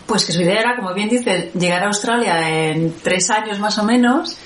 Pues 0.05 0.25
que 0.25 0.33
su 0.33 0.41
idea 0.41 0.59
era, 0.59 0.75
como 0.75 0.93
bien 0.93 1.09
dices, 1.09 1.53
llegar 1.53 1.81
a 1.83 1.87
Australia 1.87 2.69
en 2.69 2.93
tres 3.01 3.29
años 3.29 3.57
más 3.59 3.77
o 3.79 3.83
menos 3.83 4.37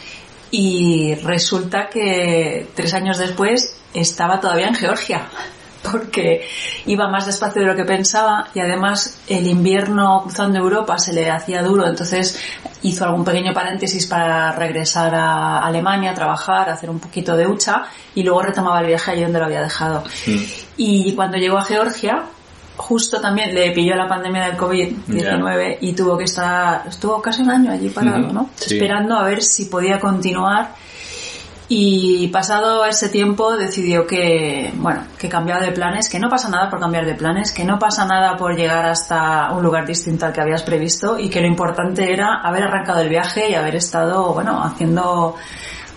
y 0.51 1.15
resulta 1.15 1.89
que 1.89 2.67
tres 2.75 2.93
años 2.93 3.17
después 3.17 3.75
estaba 3.93 4.39
todavía 4.39 4.67
en 4.67 4.75
Georgia 4.75 5.27
porque 5.91 6.47
iba 6.85 7.07
más 7.09 7.25
despacio 7.25 7.61
de 7.61 7.67
lo 7.67 7.75
que 7.75 7.85
pensaba 7.85 8.47
y 8.53 8.59
además 8.59 9.19
el 9.27 9.47
invierno 9.47 10.21
cruzando 10.23 10.59
Europa 10.59 10.97
se 10.97 11.13
le 11.13 11.29
hacía 11.29 11.63
duro, 11.63 11.87
entonces 11.87 12.39
hizo 12.81 13.05
algún 13.05 13.25
pequeño 13.25 13.53
paréntesis 13.53 14.05
para 14.07 14.51
regresar 14.53 15.13
a 15.13 15.59
Alemania, 15.59 16.11
a 16.11 16.13
trabajar, 16.13 16.69
a 16.69 16.73
hacer 16.73 16.89
un 16.89 16.99
poquito 16.99 17.35
de 17.35 17.47
hucha 17.47 17.83
y 18.15 18.23
luego 18.23 18.41
retomaba 18.41 18.79
el 18.79 18.87
viaje 18.87 19.11
allí 19.11 19.23
donde 19.23 19.39
lo 19.39 19.45
había 19.45 19.61
dejado. 19.61 20.03
Mm. 20.27 20.37
Y 20.77 21.13
cuando 21.13 21.37
llegó 21.37 21.57
a 21.57 21.65
Georgia, 21.65 22.23
justo 22.77 23.19
también 23.19 23.53
le 23.53 23.71
pilló 23.71 23.95
la 23.95 24.07
pandemia 24.07 24.45
del 24.45 24.57
COVID-19 24.57 25.07
yeah. 25.07 25.77
y 25.81 25.93
tuvo 25.93 26.17
que 26.17 26.23
estar, 26.23 26.83
estuvo 26.87 27.21
casi 27.21 27.41
un 27.41 27.49
año 27.49 27.71
allí 27.71 27.89
parado, 27.89 28.19
mm 28.19 28.29
-hmm. 28.29 28.33
¿no? 28.33 28.49
Sí. 28.55 28.75
Esperando 28.75 29.17
a 29.17 29.23
ver 29.23 29.41
si 29.41 29.65
podía 29.65 29.99
continuar 29.99 30.69
y 31.71 32.27
pasado 32.29 32.83
ese 32.83 33.09
tiempo 33.09 33.55
decidió 33.55 34.07
que, 34.07 34.73
bueno, 34.75 35.03
que 35.19 35.29
cambiaba 35.29 35.61
de 35.61 35.71
planes, 35.71 36.09
que 36.09 36.17
no 36.19 36.27
pasa 36.27 36.49
nada 36.49 36.67
por 36.67 36.79
cambiar 36.79 37.05
de 37.05 37.13
planes, 37.13 37.51
que 37.51 37.63
no 37.63 37.77
pasa 37.77 38.05
nada 38.05 38.35
por 38.35 38.55
llegar 38.55 38.87
hasta 38.87 39.51
un 39.51 39.61
lugar 39.61 39.85
distinto 39.85 40.25
al 40.25 40.33
que 40.33 40.41
habías 40.41 40.63
previsto 40.63 41.19
y 41.19 41.29
que 41.29 41.41
lo 41.41 41.47
importante 41.47 42.11
era 42.11 42.41
haber 42.41 42.63
arrancado 42.63 43.01
el 43.01 43.09
viaje 43.09 43.51
y 43.51 43.53
haber 43.53 43.75
estado, 43.75 44.33
bueno, 44.33 44.63
haciendo 44.63 45.35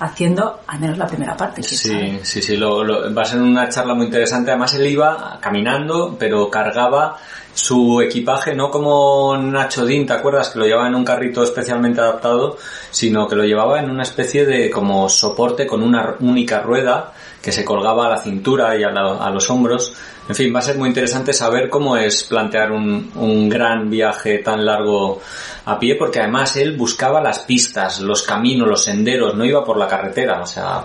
haciendo 0.01 0.61
al 0.67 0.81
menos 0.81 0.99
la 0.99 1.07
primera 1.07 1.37
parte. 1.37 1.63
Sí, 1.63 1.77
sí, 1.77 2.43
sí, 2.43 2.57
va 2.57 3.23
a 3.23 3.25
ser 3.25 3.41
una 3.41 3.69
charla 3.69 3.95
muy 3.95 4.07
interesante. 4.07 4.51
Además 4.51 4.75
él 4.75 4.87
iba 4.89 5.39
caminando, 5.41 6.17
pero 6.19 6.51
cargaba 6.51 7.17
su 7.55 8.01
equipaje 8.01 8.55
no 8.55 8.71
como 8.71 9.37
Nacho 9.37 9.85
Dean, 9.85 10.07
¿te 10.07 10.13
acuerdas? 10.13 10.51
Que 10.51 10.59
lo 10.59 10.67
llevaba 10.67 10.89
en 10.89 10.95
un 10.95 11.05
carrito 11.05 11.43
especialmente 11.43 12.01
adaptado, 12.01 12.57
sino 12.91 13.29
que 13.29 13.37
lo 13.37 13.45
llevaba 13.45 13.81
en 13.81 13.91
una 13.91 14.03
especie 14.03 14.47
de 14.47 14.71
como 14.71 15.09
soporte 15.09 15.67
con 15.67 15.83
una 15.83 16.17
única 16.21 16.61
rueda 16.61 17.13
que 17.43 17.53
se 17.53 17.65
colgaba 17.65 18.07
a 18.07 18.11
la 18.11 18.19
cintura 18.19 18.79
y 18.79 18.85
a, 18.85 18.91
los 18.91 19.51
hombros 19.51 19.95
en 20.29 20.37
fin, 20.37 20.55
va 20.55 20.61
a 20.61 20.63
ser 20.63 20.79
muy 20.79 20.89
interesante 20.89 21.33
saber 21.33 21.69
cómo 21.69 21.97
es 21.97 22.23
plantear 22.23 22.71
un, 22.71 23.11
un, 23.17 23.49
gran 23.49 23.91
viaje 23.91 24.39
tan 24.39 24.65
largo 24.65 25.21
a 25.65 25.79
pie, 25.79 25.97
porque 25.97 26.21
además 26.21 26.57
él 26.57 26.77
buscaba 26.77 27.21
las 27.21 27.41
pistas, 27.41 28.01
los 28.01 28.23
caminos, 28.23 28.69
los 28.69 28.85
senderos, 28.85 29.35
no 29.35 29.45
iba 29.45 29.65
por 29.65 29.77
la 29.77 29.89
carretera, 29.89 30.41
o 30.41 30.47
sea, 30.47 30.85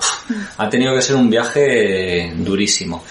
ha 0.58 0.70
tenido 0.70 0.96
que 0.96 1.04
ser 1.04 1.16
un 1.16 1.30
viaje 1.30 2.34
durísimo. 2.36 3.04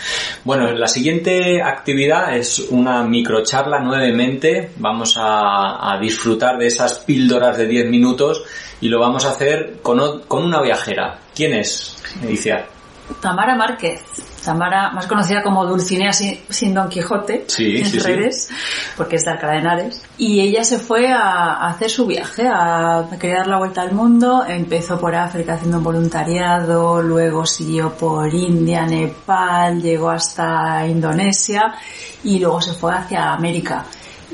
Bueno, 0.43 0.73
la 0.73 0.89
siguiente 0.89 1.63
actividad 1.63 2.37
es 2.37 2.59
una 2.71 3.05
microcharla 3.05 3.79
nuevamente, 3.79 4.73
vamos 4.79 5.17
a, 5.17 5.93
a 5.93 5.99
disfrutar 6.01 6.59
de 6.59 6.67
esas 6.67 6.99
píldoras 6.99 7.57
de 7.57 7.69
10 7.69 7.89
minutos 7.89 8.43
y 8.81 8.89
lo 8.89 8.99
vamos 8.99 9.25
a 9.25 9.31
hacer 9.31 9.79
con, 9.81 10.23
con 10.23 10.45
una 10.45 10.61
viajera. 10.61 11.21
¿Quién 11.35 11.55
es, 11.55 11.97
Iciar? 12.29 12.76
Tamara 13.21 13.55
Márquez. 13.55 14.03
Tamara, 14.45 14.91
más 14.93 15.09
conocida 15.09 15.43
como 15.43 15.67
Dulcinea 15.67 16.13
sin, 16.13 16.73
Don 16.73 16.89
Quijote 16.89 17.47
en 17.59 18.01
redes, 18.01 18.49
porque 18.97 19.17
es 19.17 19.25
de 19.25 19.33
Alcalá 19.33 19.55
de 19.55 19.59
Henares. 19.59 20.03
Y 20.19 20.41
ella 20.41 20.63
se 20.63 20.79
fue 20.79 21.11
a, 21.11 21.67
hacer 21.67 21.91
su 21.91 22.07
viaje, 22.07 22.47
a, 22.47 23.09
querer 23.19 23.39
dar 23.39 23.47
la 23.49 23.59
vuelta 23.59 23.83
al 23.83 23.93
mundo. 23.93 24.45
Empezó 24.47 25.01
por 25.01 25.17
África 25.17 25.55
haciendo 25.55 25.79
un 25.79 25.85
voluntariado, 25.85 27.03
luego 27.03 27.45
siguió 27.45 27.93
por 27.95 28.33
India, 28.33 28.87
Nepal, 28.87 29.83
llegó 29.83 30.11
hasta 30.11 30.87
Indonesia 30.87 31.75
y 32.23 32.39
luego 32.39 32.61
se 32.61 32.75
fue 32.75 32.95
hacia 32.95 33.33
América 33.33 33.85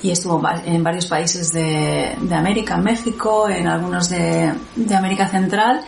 y 0.03 0.11
estuvo 0.11 0.43
en 0.65 0.83
varios 0.83 1.07
países 1.07 1.53
de, 1.53 2.17
América, 2.35 2.75
en 2.75 2.83
México, 2.83 3.49
en 3.49 3.67
algunos 3.67 4.09
de, 4.09 4.53
de 4.75 4.95
América 4.95 5.29
Central 5.29 5.81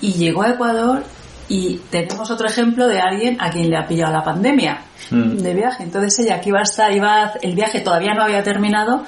y 0.00 0.12
llegó 0.12 0.42
a 0.42 0.50
Ecuador 0.50 1.04
y 1.48 1.80
tenemos 1.90 2.30
otro 2.30 2.46
ejemplo 2.46 2.86
de 2.88 3.00
alguien 3.00 3.36
a 3.40 3.50
quien 3.50 3.70
le 3.70 3.76
ha 3.76 3.86
pillado 3.86 4.12
la 4.12 4.24
pandemia 4.24 4.82
mm. 5.10 5.36
de 5.38 5.54
viaje. 5.54 5.82
Entonces 5.84 6.18
ella 6.20 6.40
que 6.40 6.48
iba 6.48 6.60
a 6.60 6.62
estar, 6.62 6.92
iba 6.92 7.32
el 7.40 7.54
viaje 7.54 7.80
todavía 7.80 8.14
no 8.14 8.22
había 8.22 8.42
terminado, 8.42 9.04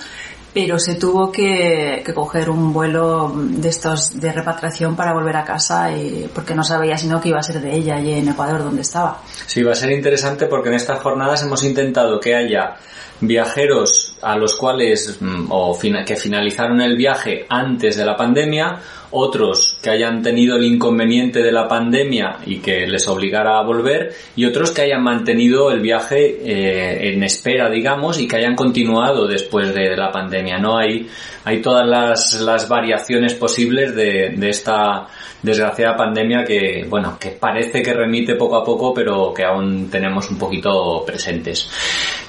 pero 0.55 0.79
se 0.79 0.95
tuvo 0.95 1.31
que, 1.31 2.03
coger 2.15 2.51
un 2.51 2.73
vuelo 2.73 3.33
de 3.37 3.69
estos 3.69 4.19
de 4.19 4.33
repatriación 4.33 4.97
para 4.97 5.13
volver 5.13 5.37
a 5.37 5.45
casa 5.45 5.93
y, 5.93 6.29
porque 6.35 6.55
no 6.55 6.65
sabía 6.65 6.97
sino 6.97 7.21
que 7.21 7.29
iba 7.29 7.39
a 7.39 7.43
ser 7.43 7.61
de 7.61 7.75
ella 7.75 7.97
allí 7.97 8.13
en 8.13 8.29
Ecuador 8.29 8.65
donde 8.65 8.83
estaba. 8.83 9.21
Sí, 9.47 9.63
va 9.63 9.73
a 9.73 9.77
ser 9.77 9.91
interesante 9.91 10.47
porque 10.47 10.69
en 10.69 10.77
estas 10.77 11.01
jornadas 11.01 11.43
hemos 11.43 11.63
intentado 11.65 12.19
que 12.21 12.35
haya 12.35 12.77
viajeros 13.21 14.08
a 14.23 14.37
los 14.37 14.57
cuales 14.57 15.19
mm, 15.21 15.47
o 15.51 15.79
que 16.07 16.17
finalizaron 16.17 16.81
el 16.81 16.97
viaje 16.97 17.47
antes 17.49 17.97
de 17.97 18.05
la 18.05 18.17
pandemia 18.17 18.81
otros 19.11 19.79
que 19.83 19.91
hayan 19.91 20.23
tenido 20.23 20.57
el 20.57 20.65
inconveniente 20.65 21.43
de 21.43 21.53
la 21.53 21.67
pandemia 21.67 22.39
y 22.45 22.59
que 22.59 22.87
les 22.87 23.09
obligara 23.09 23.59
a 23.59 23.63
volver, 23.63 24.13
y 24.37 24.45
otros 24.45 24.71
que 24.71 24.83
hayan 24.83 25.03
mantenido 25.03 25.71
el 25.71 25.81
viaje 25.81 26.39
eh, 26.43 27.13
en 27.13 27.23
espera, 27.23 27.71
digamos, 27.71 28.21
y 28.21 28.29
que 28.29 28.37
hayan 28.37 28.55
continuado 28.55 29.27
después 29.27 29.75
de, 29.75 29.97
la 29.97 30.13
pandemia. 30.13 30.59
No 30.59 30.77
hay, 30.77 31.09
hay 31.45 31.63
todas 31.63 31.87
las, 31.87 32.41
las 32.43 32.69
variaciones 32.69 33.35
posibles 33.35 33.95
de, 33.95 34.35
de 34.37 34.51
esta 34.51 35.07
desgraciada 35.43 35.97
pandemia 35.97 36.45
que, 36.45 36.85
bueno, 36.89 37.17
que 37.19 37.31
parece 37.31 37.83
que 37.83 37.95
remite 37.95 38.35
poco 38.35 38.57
a 38.57 38.65
poco, 38.65 38.93
pero 38.93 39.33
que 39.33 39.45
aún 39.45 39.89
tenemos 39.91 40.31
un 40.31 40.39
poquito 40.39 41.05
presentes. 41.07 41.71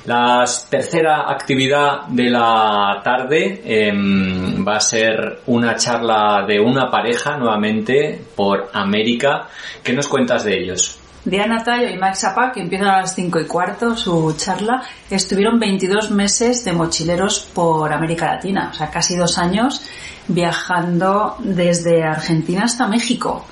La 0.05 0.45
tercera 0.69 1.29
actividad 1.29 1.78
de 2.07 2.29
la 2.29 3.01
tarde 3.03 3.61
em, 3.63 4.65
va 4.65 4.77
a 4.77 4.79
ser 4.79 5.41
una 5.47 5.75
charla 5.75 6.45
de 6.47 6.59
una 6.59 6.89
pareja 6.89 7.37
nuevamente 7.37 8.21
por 8.35 8.69
América. 8.73 9.47
¿Qué 9.83 9.93
nos 9.93 10.07
cuentas 10.07 10.43
de 10.43 10.59
ellos? 10.59 10.99
Diana 11.25 11.63
Tayo 11.63 11.89
y 11.89 11.97
Max 11.97 12.21
Zappa, 12.21 12.51
que 12.51 12.61
empiezan 12.61 12.87
a 12.87 13.01
las 13.01 13.13
5 13.13 13.41
y 13.41 13.45
cuarto 13.45 13.95
su 13.95 14.33
charla, 14.37 14.83
estuvieron 15.09 15.59
22 15.59 16.11
meses 16.11 16.63
de 16.63 16.73
mochileros 16.73 17.41
por 17.53 17.91
América 17.91 18.33
Latina, 18.33 18.69
o 18.71 18.73
sea, 18.73 18.89
casi 18.89 19.15
dos 19.15 19.37
años 19.37 19.81
viajando 20.27 21.35
desde 21.39 22.03
Argentina 22.03 22.63
hasta 22.63 22.87
México 22.87 23.45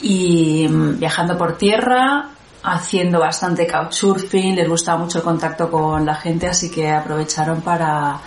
y 0.00 0.66
mm, 0.68 0.98
viajando 0.98 1.36
por 1.36 1.58
tierra, 1.58 2.30
haciendo 2.64 3.20
bastante 3.20 3.66
couchsurfing, 3.66 4.56
les 4.56 4.68
gusta 4.68 4.96
mucho 4.96 5.18
el 5.18 5.24
contacto 5.24 5.70
con 5.70 6.04
la 6.04 6.14
gente, 6.14 6.46
así 6.46 6.70
que 6.70 6.90
aprovecharon 6.90 7.60
para 7.60 8.20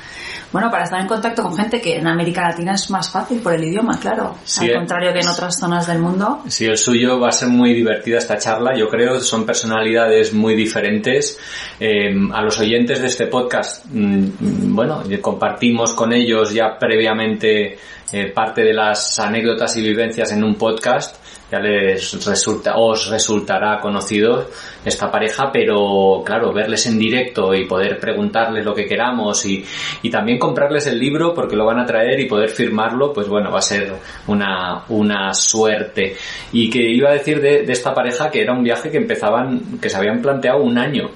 bueno, 0.52 0.72
para 0.72 0.86
estar 0.86 1.02
en 1.02 1.08
contacto 1.08 1.44
con 1.44 1.58
gente 1.58 1.82
que 1.82 1.98
en 1.98 2.08
América 2.08 2.42
Latina 2.48 2.74
es 2.74 2.90
más 2.90 3.12
fácil 3.12 3.40
por 3.40 3.54
el 3.54 3.66
idioma, 3.66 4.00
claro, 4.00 4.38
al 4.60 4.74
contrario 4.74 5.12
que 5.12 5.20
en 5.20 5.28
otras 5.28 5.60
zonas 5.60 5.88
del 5.88 6.00
mundo. 6.00 6.44
Sí, 6.48 6.66
el 6.66 6.78
suyo 6.78 7.20
va 7.20 7.30
a 7.30 7.32
ser 7.34 7.50
muy 7.50 7.74
divertida 7.74 8.18
esta 8.18 8.38
charla, 8.38 8.74
yo 8.78 8.88
creo, 8.88 9.20
son 9.20 9.46
personalidades 9.46 10.34
muy 10.34 10.56
diferentes. 10.56 11.38
Eh, 11.80 12.16
a 12.34 12.42
los 12.42 12.58
oyentes 12.60 13.02
de 13.02 13.08
este 13.08 13.28
podcast, 13.28 13.86
mm, 13.90 14.74
bueno, 14.74 15.04
compartimos 15.22 15.94
con 15.94 16.14
ellos 16.14 16.54
ya 16.54 16.78
previamente 16.80 17.78
eh, 18.14 18.32
parte 18.34 18.62
de 18.62 18.74
las 18.74 19.20
anécdotas 19.20 19.76
y 19.76 19.82
vivencias 19.82 20.32
en 20.32 20.46
un 20.46 20.56
podcast 20.56 21.18
ya 21.52 21.60
les 21.60 22.26
resulta, 22.26 22.78
os 22.78 23.10
resultará 23.10 23.80
conocido 23.80 24.50
esta 24.84 25.10
pareja, 25.10 25.50
pero 25.52 26.22
claro, 26.26 26.52
verles 26.54 26.86
en 26.88 27.00
directo 27.00 27.54
y 27.54 27.66
poder 27.66 28.00
preguntarles 28.00 28.66
lo 28.66 28.74
que 28.74 28.86
queramos 28.86 29.46
y, 29.46 29.66
y 30.02 30.10
también 30.10 30.38
comprarles 30.38 30.88
el 30.88 31.00
libro 31.00 31.34
porque 31.34 31.56
lo 31.56 31.66
van 31.66 31.80
a 31.80 31.86
traer 31.86 32.20
y 32.20 32.28
poder 32.28 32.50
firmarlo, 32.50 33.14
pues 33.14 33.28
bueno, 33.28 33.52
va 33.52 33.60
a 33.60 33.62
ser 33.62 33.94
una, 34.28 34.84
una 34.90 35.34
suerte. 35.34 36.16
Y 36.52 36.70
que 36.70 36.82
iba 36.82 37.10
a 37.10 37.14
decir 37.14 37.42
de, 37.42 37.64
de 37.64 37.74
esta 37.74 37.94
pareja 37.94 38.30
que 38.30 38.42
era 38.42 38.54
un 38.54 38.64
viaje 38.64 38.92
que 38.92 38.98
empezaban, 38.98 39.80
que 39.82 39.90
se 39.90 39.98
habían 39.98 40.22
planteado 40.22 40.62
un 40.62 40.78
año 40.78 41.10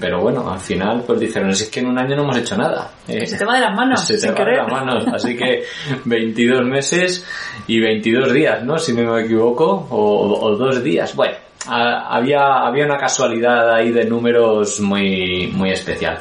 pero 0.00 0.20
bueno, 0.20 0.50
al 0.50 0.58
final 0.58 1.04
pues 1.06 1.20
dijeron, 1.20 1.50
es 1.50 1.68
que 1.68 1.80
en 1.80 1.86
un 1.86 1.98
año 1.98 2.16
no 2.16 2.22
hemos 2.24 2.38
hecho 2.38 2.56
nada. 2.56 2.90
se 3.06 3.36
te 3.36 3.44
va 3.44 3.54
de 3.54 3.60
las 3.60 3.74
manos. 3.74 4.04
Se 4.04 4.18
te 4.18 4.30
va 4.32 4.44
de 4.50 4.56
las 4.56 4.70
manos. 4.70 5.06
Así 5.14 5.36
que 5.36 5.64
22 6.04 6.64
meses 6.64 7.24
y 7.66 7.80
22 7.80 8.32
días, 8.32 8.64
¿no? 8.64 8.78
Si 8.78 8.92
no 8.92 9.12
me 9.12 9.22
equivoco, 9.22 9.86
o, 9.90 10.56
dos 10.56 10.82
días. 10.82 11.14
Bueno, 11.14 11.36
había, 11.66 12.66
había 12.66 12.84
una 12.84 12.98
casualidad 12.98 13.74
ahí 13.74 13.90
de 13.90 14.04
números 14.04 14.80
muy, 14.80 15.48
muy 15.54 15.70
especial. 15.70 16.20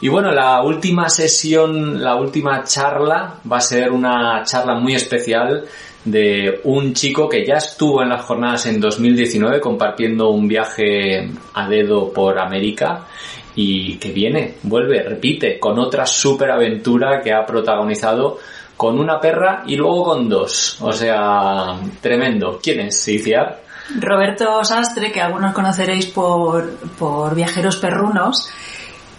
Y 0.00 0.08
bueno, 0.08 0.30
la 0.30 0.62
última 0.62 1.08
sesión, 1.08 2.02
la 2.02 2.14
última 2.16 2.62
charla 2.64 3.34
va 3.50 3.56
a 3.56 3.60
ser 3.60 3.90
una 3.90 4.42
charla 4.44 4.74
muy 4.74 4.94
especial 4.94 5.64
de 6.04 6.60
un 6.64 6.94
chico 6.94 7.28
que 7.28 7.46
ya 7.46 7.54
estuvo 7.54 8.02
en 8.02 8.08
las 8.08 8.24
jornadas 8.24 8.66
en 8.66 8.80
2019 8.80 9.60
compartiendo 9.60 10.30
un 10.30 10.48
viaje 10.48 11.30
a 11.54 11.68
dedo 11.68 12.12
por 12.12 12.38
América 12.38 13.06
y 13.54 13.96
que 13.96 14.12
viene, 14.12 14.54
vuelve, 14.62 15.02
repite, 15.02 15.58
con 15.58 15.78
otra 15.78 16.06
super 16.06 16.50
aventura 16.50 17.20
que 17.22 17.32
ha 17.32 17.44
protagonizado 17.44 18.38
con 18.76 18.98
una 18.98 19.20
perra 19.20 19.62
y 19.66 19.76
luego 19.76 20.04
con 20.04 20.28
dos. 20.28 20.78
O 20.80 20.92
sea, 20.92 21.78
tremendo. 22.00 22.58
¿Quién 22.62 22.80
es, 22.80 23.04
Ciciar? 23.04 23.62
Roberto 24.00 24.64
Sastre, 24.64 25.12
que 25.12 25.20
algunos 25.20 25.52
conoceréis 25.52 26.06
por, 26.06 26.78
por 26.98 27.34
Viajeros 27.34 27.76
Perrunos, 27.76 28.50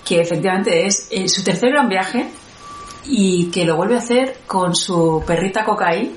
que 0.03 0.19
efectivamente 0.19 0.85
es 0.85 1.07
eh, 1.11 1.27
su 1.27 1.43
tercer 1.43 1.71
gran 1.71 1.87
viaje 1.87 2.27
y 3.05 3.51
que 3.51 3.65
lo 3.65 3.75
vuelve 3.75 3.95
a 3.95 3.99
hacer 3.99 4.37
con 4.47 4.75
su 4.75 5.23
perrita 5.25 5.63
Cocaí, 5.63 6.15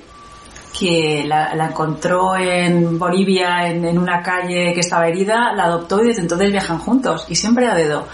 que 0.78 1.24
la, 1.26 1.52
encontró 1.68 2.36
en 2.36 2.98
Bolivia 2.98 3.68
en, 3.68 3.98
una 3.98 4.22
calle 4.22 4.72
que 4.74 4.80
estaba 4.80 5.08
herida, 5.08 5.52
la 5.54 5.64
adoptó 5.64 6.02
y 6.02 6.08
desde 6.08 6.22
entonces 6.22 6.50
viajan 6.50 6.78
juntos 6.78 7.26
y 7.28 7.34
siempre 7.34 7.66
a 7.66 7.74
dedo. 7.74 8.06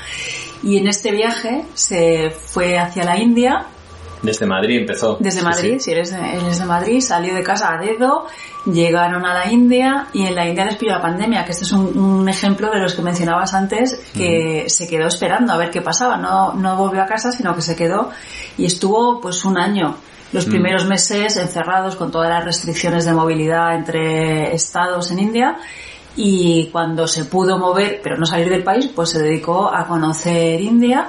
Y 0.62 0.78
en 0.78 0.86
este 0.86 1.10
viaje 1.10 1.64
se 1.74 2.30
fue 2.30 2.78
hacia 2.78 3.04
la 3.04 3.18
India. 3.18 3.66
Desde 4.22 4.46
Madrid 4.46 4.78
empezó. 4.78 5.16
Desde 5.18 5.42
Madrid, 5.42 5.78
sí, 5.80 5.90
eres, 5.90 6.12
de, 6.12 6.64
Madrid, 6.64 7.00
salió 7.00 7.34
de 7.34 7.42
casa 7.42 7.74
a 7.74 7.78
dedo, 7.78 8.26
llegaron 8.66 9.26
a 9.26 9.34
la 9.34 9.50
India 9.50 10.06
y 10.12 10.24
en 10.24 10.36
la 10.36 10.46
India 10.46 10.64
les 10.64 10.76
pilló 10.76 10.92
la 10.92 11.02
pandemia, 11.02 11.44
que 11.44 11.50
este 11.50 11.64
es 11.64 11.72
un, 11.72 12.28
ejemplo 12.28 12.70
de 12.70 12.78
los 12.78 12.94
que 12.94 13.02
mencionabas 13.02 13.52
antes, 13.54 14.00
que 14.14 14.66
se 14.68 14.86
quedó 14.86 15.08
esperando 15.08 15.52
a 15.52 15.56
ver 15.56 15.70
qué 15.72 15.82
pasaba, 15.82 16.16
no, 16.16 16.54
no 16.54 16.76
volvió 16.76 17.02
a 17.02 17.06
casa, 17.06 17.32
sino 17.32 17.56
que 17.56 17.62
se 17.62 17.74
quedó 17.74 18.10
y 18.56 18.66
estuvo 18.66 19.20
pues 19.20 19.44
un 19.44 19.58
año 19.58 19.96
los 20.32 20.46
mm. 20.46 20.50
primeros 20.50 20.86
meses 20.86 21.36
encerrados 21.36 21.96
con 21.96 22.10
todas 22.10 22.30
las 22.30 22.44
restricciones 22.44 23.04
de 23.04 23.12
movilidad 23.12 23.74
entre 23.74 24.54
estados 24.54 25.10
en 25.10 25.18
India 25.20 25.58
y 26.16 26.68
cuando 26.70 27.06
se 27.06 27.24
pudo 27.24 27.58
mover 27.58 28.00
pero 28.02 28.18
no 28.18 28.26
salir 28.26 28.48
del 28.50 28.62
país 28.62 28.90
pues 28.94 29.10
se 29.10 29.22
dedicó 29.22 29.74
a 29.74 29.86
conocer 29.86 30.60
India 30.60 31.08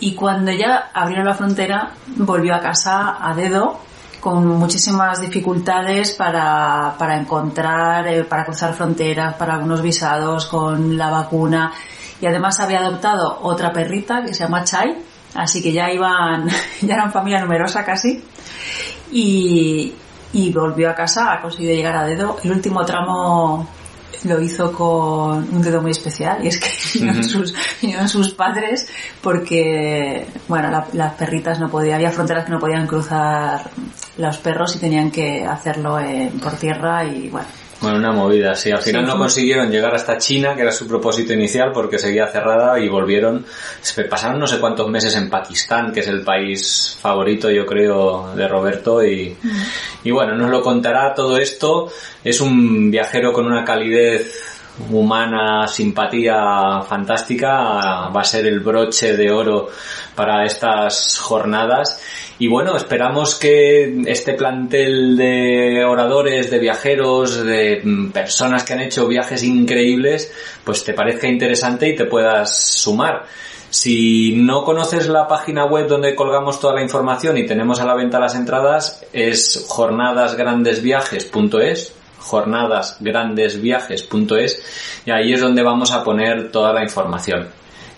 y 0.00 0.14
cuando 0.14 0.52
ya 0.52 0.90
abrieron 0.92 1.26
la 1.26 1.34
frontera 1.34 1.92
volvió 2.16 2.54
a 2.54 2.60
casa 2.60 3.16
a 3.20 3.34
dedo 3.34 3.80
con 4.26 4.44
muchísimas 4.44 5.20
dificultades 5.20 6.10
para, 6.12 6.96
para 6.98 7.16
encontrar, 7.16 8.08
eh, 8.08 8.24
para 8.24 8.44
cruzar 8.44 8.74
fronteras, 8.74 9.34
para 9.34 9.54
algunos 9.54 9.82
visados, 9.82 10.46
con 10.46 10.98
la 10.98 11.10
vacuna. 11.10 11.72
Y 12.20 12.26
además 12.26 12.58
había 12.58 12.80
adoptado 12.80 13.38
otra 13.42 13.72
perrita 13.72 14.24
que 14.24 14.34
se 14.34 14.42
llama 14.42 14.64
Chai, 14.64 14.96
así 15.36 15.62
que 15.62 15.72
ya 15.72 15.90
iban, 15.92 16.48
ya 16.82 16.94
eran 16.94 17.12
familia 17.12 17.40
numerosa 17.40 17.84
casi. 17.84 18.22
Y, 19.12 19.92
y 20.32 20.52
volvió 20.52 20.90
a 20.90 20.94
casa, 20.94 21.32
ha 21.32 21.40
conseguido 21.42 21.74
llegar 21.74 21.96
a 21.96 22.04
dedo. 22.04 22.38
El 22.42 22.52
último 22.52 22.84
tramo 22.84 23.68
lo 24.24 24.40
hizo 24.40 24.72
con 24.72 25.38
un 25.54 25.62
dedo 25.62 25.82
muy 25.82 25.90
especial 25.92 26.42
y 26.44 26.48
es 26.48 26.58
que 26.58 26.68
vinieron, 26.98 27.22
sus, 27.22 27.54
vinieron 27.80 28.08
sus 28.08 28.30
padres 28.34 28.88
porque, 29.22 30.26
bueno, 30.48 30.70
la- 30.70 30.86
las 30.94 31.12
perritas 31.14 31.60
no 31.60 31.68
podían, 31.68 31.96
había 31.96 32.10
fronteras 32.10 32.44
que 32.46 32.50
no 32.50 32.58
podían 32.58 32.86
cruzar 32.86 33.70
los 34.16 34.38
perros 34.38 34.74
y 34.76 34.78
tenían 34.78 35.10
que 35.10 35.44
hacerlo 35.44 36.00
eh, 36.00 36.32
por 36.42 36.52
tierra 36.52 37.04
y 37.04 37.28
bueno. 37.28 37.46
Bueno, 37.86 37.98
una 37.98 38.12
movida, 38.12 38.54
sí. 38.56 38.72
Al 38.72 38.82
final 38.82 39.04
Sí, 39.04 39.12
no 39.12 39.16
consiguieron 39.16 39.70
llegar 39.70 39.94
hasta 39.94 40.18
China, 40.18 40.56
que 40.56 40.62
era 40.62 40.72
su 40.72 40.88
propósito 40.88 41.32
inicial, 41.32 41.70
porque 41.72 41.98
seguía 42.00 42.26
cerrada 42.26 42.80
y 42.80 42.88
volvieron. 42.88 43.44
Se 43.80 44.02
pasaron 44.04 44.40
no 44.40 44.46
sé 44.48 44.58
cuántos 44.58 44.88
meses 44.88 45.14
en 45.14 45.30
Pakistán, 45.30 45.92
que 45.92 46.00
es 46.00 46.08
el 46.08 46.22
país 46.22 46.98
favorito, 47.00 47.48
yo 47.48 47.64
creo, 47.64 48.34
de 48.34 48.48
Roberto. 48.48 49.04
Y, 49.04 49.36
y 50.02 50.10
bueno, 50.10 50.34
nos 50.34 50.50
lo 50.50 50.62
contará 50.62 51.14
todo 51.14 51.36
esto. 51.38 51.92
Es 52.24 52.40
un 52.40 52.90
viajero 52.90 53.32
con 53.32 53.46
una 53.46 53.64
calidez 53.64 54.55
humana, 54.90 55.66
simpatía 55.66 56.82
fantástica. 56.88 58.08
Va 58.08 58.20
a 58.20 58.24
ser 58.24 58.46
el 58.46 58.60
broche 58.60 59.16
de 59.16 59.30
oro 59.30 59.68
para 60.14 60.44
estas 60.44 61.18
jornadas. 61.18 62.00
Y 62.38 62.48
bueno, 62.48 62.76
esperamos 62.76 63.36
que 63.36 64.02
este 64.06 64.34
plantel 64.34 65.16
de 65.16 65.86
oradores, 65.86 66.50
de 66.50 66.58
viajeros, 66.58 67.42
de 67.44 67.80
mm, 67.82 68.10
personas 68.10 68.62
que 68.64 68.74
han 68.74 68.80
hecho 68.80 69.08
viajes 69.08 69.42
increíbles, 69.42 70.30
pues 70.62 70.84
te 70.84 70.92
parezca 70.92 71.28
interesante 71.28 71.88
y 71.88 71.96
te 71.96 72.04
puedas 72.04 72.78
sumar. 72.78 73.24
Si 73.70 74.34
no 74.36 74.64
conoces 74.64 75.08
la 75.08 75.26
página 75.26 75.64
web 75.64 75.88
donde 75.88 76.14
colgamos 76.14 76.60
toda 76.60 76.74
la 76.74 76.82
información 76.82 77.38
y 77.38 77.46
tenemos 77.46 77.80
a 77.80 77.86
la 77.86 77.94
venta 77.94 78.20
las 78.20 78.34
entradas, 78.34 79.02
es 79.12 79.64
jornadasgrandesviajes.es 79.68 81.95
jornadasgrandesviajes.es 82.26 85.02
y 85.06 85.10
ahí 85.10 85.32
es 85.32 85.40
donde 85.40 85.62
vamos 85.62 85.92
a 85.92 86.02
poner 86.02 86.50
toda 86.50 86.72
la 86.72 86.82
información. 86.82 87.48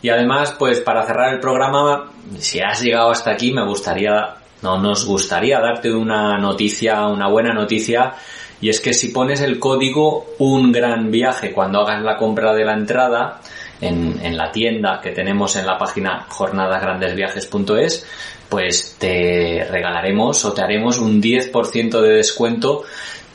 Y 0.03 0.11
además, 0.11 0.55
pues 0.59 0.81
para 0.81 1.07
cerrar 1.07 1.33
el 1.35 1.41
programa, 1.41 2.11
si 2.39 2.61
has 2.61 2.83
llegado 2.83 3.11
hasta 3.11 3.33
aquí, 3.33 3.53
me 3.53 3.65
gustaría, 3.65 4.37
no, 4.63 4.79
nos 4.79 5.05
gustaría 5.05 5.59
darte 5.61 5.93
una 5.93 6.39
noticia, 6.39 7.07
una 7.07 7.29
buena 7.29 7.53
noticia, 7.53 8.15
y 8.61 8.69
es 8.69 8.81
que 8.81 8.93
si 8.93 9.09
pones 9.09 9.41
el 9.41 9.59
código 9.59 10.35
un 10.39 10.71
gran 10.73 11.11
viaje 11.11 11.53
cuando 11.53 11.81
hagas 11.81 12.03
la 12.03 12.17
compra 12.17 12.55
de 12.55 12.65
la 12.65 12.75
entrada 12.75 13.41
en, 13.81 14.21
en 14.23 14.37
la 14.37 14.53
tienda 14.53 15.01
que 15.01 15.11
tenemos 15.11 15.57
en 15.57 15.67
la 15.67 15.79
página 15.79 16.27
jornadasgrandesviajes.es, 16.29 18.07
pues 18.49 18.97
te 18.99 19.67
regalaremos 19.71 20.45
o 20.45 20.53
te 20.53 20.63
haremos 20.63 20.99
un 20.99 21.21
10% 21.21 22.01
de 22.01 22.15
descuento 22.15 22.85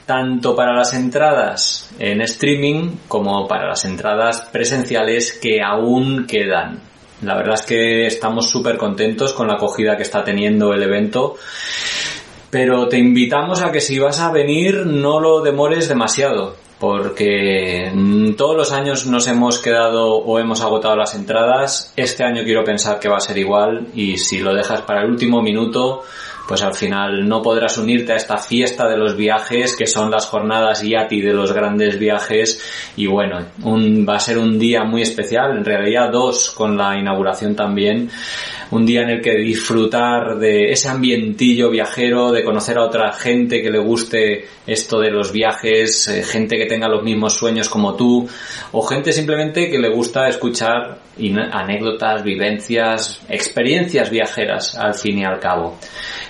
tanto 0.06 0.56
para 0.56 0.76
las 0.76 0.94
entradas 0.94 1.90
en 2.00 2.22
streaming 2.22 2.98
como 3.08 3.48
para 3.48 3.68
las 3.68 3.86
entradas 3.86 4.42
presenciales 4.52 5.34
que 5.34 5.62
aún 5.62 6.26
quedan. 6.28 6.82
La 7.22 7.36
verdad 7.36 7.56
es 7.56 7.62
que 7.62 8.06
estamos 8.06 8.50
súper 8.50 8.78
contentos 8.78 9.34
con 9.34 9.48
la 9.48 9.54
acogida 9.54 9.96
que 9.96 10.04
está 10.04 10.24
teniendo 10.24 10.74
el 10.74 10.84
evento, 10.84 11.36
pero 12.50 12.88
te 12.88 12.98
invitamos 12.98 13.62
a 13.62 13.72
que 13.72 13.80
si 13.80 13.98
vas 13.98 14.20
a 14.20 14.32
venir 14.32 14.86
no 14.86 15.20
lo 15.20 15.42
demores 15.42 15.88
demasiado, 15.88 16.56
porque 16.80 17.90
mm, 17.94 18.34
todos 18.34 18.58
los 18.58 18.72
años 18.74 19.06
nos 19.06 19.28
hemos 19.28 19.60
quedado 19.60 20.18
o 20.18 20.38
hemos 20.38 20.62
agotado 20.62 20.98
las 20.98 21.16
entradas, 21.16 21.94
este 21.96 22.26
año 22.26 22.44
quiero 22.44 22.66
pensar 22.66 23.00
que 23.00 23.08
va 23.08 23.18
a 23.18 23.22
ser 23.22 23.38
igual 23.38 23.88
y 23.96 24.18
si 24.18 24.40
lo 24.40 24.54
dejas 24.54 24.82
para 24.82 25.02
el 25.02 25.12
último 25.12 25.42
minuto, 25.42 26.04
pues 26.48 26.62
al 26.62 26.74
final 26.74 27.28
no 27.28 27.42
podrás 27.42 27.78
unirte 27.78 28.14
a 28.14 28.18
esta 28.18 28.38
fiesta 28.38 28.88
de 28.88 28.98
los 28.98 29.16
viajes 29.16 29.76
que 29.76 29.88
son 29.88 30.12
las 30.12 30.26
jornadas 30.26 30.82
Yati 30.82 31.22
de 31.22 31.34
los 31.34 31.54
grandes 31.54 31.98
viajes 31.98 32.62
y 32.96 33.08
bueno, 33.08 33.40
un, 33.64 34.06
va 34.08 34.16
a 34.16 34.20
ser 34.20 34.38
un 34.38 34.60
día 34.60 34.84
muy 34.84 35.02
especial, 35.02 35.58
en 35.58 35.66
realidad 35.66 36.12
dos 36.12 36.52
con 36.52 36.78
la 36.78 36.98
inauguración 36.98 37.56
también, 37.56 38.10
un 38.72 38.86
día 38.86 39.02
en 39.02 39.10
el 39.10 39.22
que 39.22 39.36
disfrutar 39.36 40.38
de 40.40 40.72
ese 40.72 40.90
ambientillo 40.90 41.70
viajero, 41.70 42.32
de 42.32 42.44
conocer 42.44 42.78
a 42.78 42.86
otra 42.86 43.12
gente 43.14 43.62
que 43.62 43.70
le 43.70 43.80
guste 43.80 44.46
esto 44.66 45.00
de 45.00 45.12
los 45.12 45.32
viajes, 45.32 46.08
eh, 46.08 46.24
gente 46.24 46.58
que 46.58 46.66
tenga 46.66 46.88
los 46.88 47.04
mismos 47.04 47.34
sueños 47.34 47.70
como 47.70 47.96
tú 47.96 48.28
o 48.72 48.82
gente 48.82 49.12
simplemente 49.12 49.70
que 49.70 49.78
le 49.78 49.90
gusta 49.90 50.28
escuchar 50.28 51.00
anécdotas, 51.52 52.24
vivencias, 52.24 53.22
experiencias 53.30 54.10
viajeras 54.10 54.76
al 54.76 54.96
fin 54.96 55.20
y 55.20 55.26
al 55.26 55.40
cabo. 55.40 55.78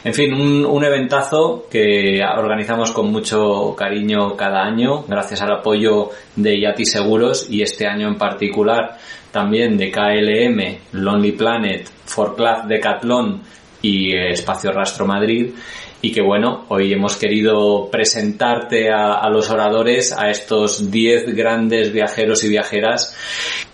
En 0.06 0.14
fin, 0.14 0.34
un, 0.34 0.66
un 0.66 0.84
eventazo 0.84 1.66
que 1.72 2.22
organizamos 2.22 2.92
con 2.92 3.10
mucho 3.10 3.74
cariño 3.74 4.36
cada 4.36 4.62
año, 4.62 5.06
gracias 5.08 5.42
al 5.42 5.54
apoyo 5.54 6.10
de 6.36 6.60
Yati 6.60 6.86
Seguros 6.86 7.48
y 7.50 7.62
este 7.62 7.88
año 7.88 8.10
en 8.10 8.18
particular 8.18 8.98
también 9.32 9.78
de 9.78 9.90
KLM, 9.90 11.00
Lonely 11.02 11.32
Planet, 11.32 11.90
Forclaz 12.06 12.68
Decathlon 12.68 13.42
y 13.82 14.12
eh, 14.12 14.32
Espacio 14.32 14.72
Rastro 14.72 15.06
Madrid. 15.06 15.54
Y 16.02 16.12
que 16.12 16.22
bueno, 16.22 16.66
hoy 16.68 16.92
hemos 16.92 17.16
querido 17.16 17.90
presentarte 17.90 18.92
a, 18.92 19.14
a 19.14 19.30
los 19.30 19.50
oradores, 19.50 20.12
a 20.12 20.30
estos 20.30 20.92
10 20.92 21.34
grandes 21.34 21.94
viajeros 21.94 22.44
y 22.44 22.50
viajeras, 22.50 23.18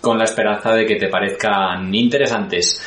con 0.00 0.16
la 0.16 0.24
esperanza 0.24 0.72
de 0.74 0.86
que 0.86 0.94
te 0.94 1.08
parezcan 1.08 1.92
interesantes 1.92 2.80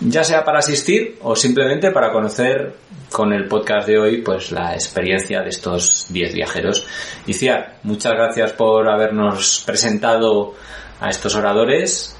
ya 0.00 0.24
sea 0.24 0.44
para 0.44 0.58
asistir 0.58 1.18
o 1.22 1.34
simplemente 1.34 1.90
para 1.90 2.12
conocer 2.12 2.74
con 3.10 3.32
el 3.32 3.46
podcast 3.48 3.88
de 3.88 3.98
hoy 3.98 4.22
pues 4.22 4.52
la 4.52 4.74
experiencia 4.74 5.40
de 5.42 5.48
estos 5.48 6.06
10 6.10 6.34
viajeros. 6.34 6.86
Y 7.26 7.32
Ciar, 7.32 7.78
muchas 7.82 8.12
gracias 8.12 8.52
por 8.52 8.88
habernos 8.88 9.62
presentado 9.64 10.54
a 11.00 11.10
estos 11.10 11.34
oradores 11.34 12.17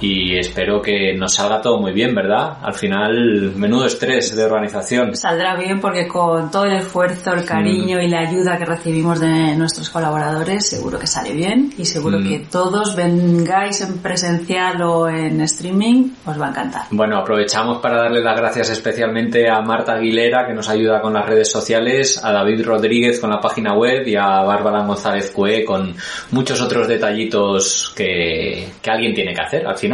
y 0.00 0.38
espero 0.38 0.80
que 0.80 1.14
nos 1.14 1.34
salga 1.34 1.60
todo 1.60 1.78
muy 1.78 1.92
bien, 1.92 2.14
¿verdad? 2.14 2.58
Al 2.62 2.74
final, 2.74 3.52
menudo 3.56 3.86
estrés 3.86 4.34
de 4.36 4.44
organización. 4.44 5.16
Saldrá 5.16 5.56
bien 5.56 5.80
porque 5.80 6.06
con 6.06 6.50
todo 6.50 6.64
el 6.64 6.74
esfuerzo, 6.76 7.32
el 7.32 7.44
cariño 7.44 8.00
y 8.00 8.08
la 8.08 8.20
ayuda 8.20 8.56
que 8.58 8.64
recibimos 8.64 9.20
de 9.20 9.56
nuestros 9.56 9.90
colaboradores, 9.90 10.68
seguro 10.68 10.98
que 10.98 11.06
sale 11.06 11.32
bien 11.32 11.72
y 11.78 11.84
seguro 11.84 12.18
Mm. 12.20 12.28
que 12.28 12.38
todos 12.50 12.94
vengáis 12.96 13.80
en 13.80 13.98
presencial 13.98 14.80
o 14.82 15.08
en 15.08 15.40
streaming, 15.42 16.10
os 16.26 16.40
va 16.40 16.46
a 16.46 16.50
encantar. 16.50 16.82
Bueno, 16.90 17.18
aprovechamos 17.18 17.78
para 17.78 18.02
darle 18.02 18.20
las 18.22 18.38
gracias 18.38 18.70
especialmente 18.70 19.48
a 19.50 19.60
Marta 19.60 19.94
Aguilera, 19.94 20.46
que 20.46 20.54
nos 20.54 20.68
ayuda 20.68 21.00
con 21.00 21.12
las 21.12 21.26
redes 21.26 21.50
sociales, 21.50 22.20
a 22.24 22.32
David 22.32 22.64
Rodríguez 22.64 23.20
con 23.20 23.30
la 23.30 23.40
página 23.40 23.74
web 23.74 24.06
y 24.06 24.16
a 24.16 24.42
Bárbara 24.42 24.84
González 24.84 25.30
Cue 25.32 25.64
con 25.64 25.94
muchos 26.30 26.60
otros 26.60 26.86
detallitos 26.88 27.92
que, 27.96 28.68
que 28.80 28.90
alguien 28.90 29.14
tiene 29.14 29.34
que 29.34 29.42
hacer 29.42 29.66
al 29.66 29.76
final. 29.76 29.87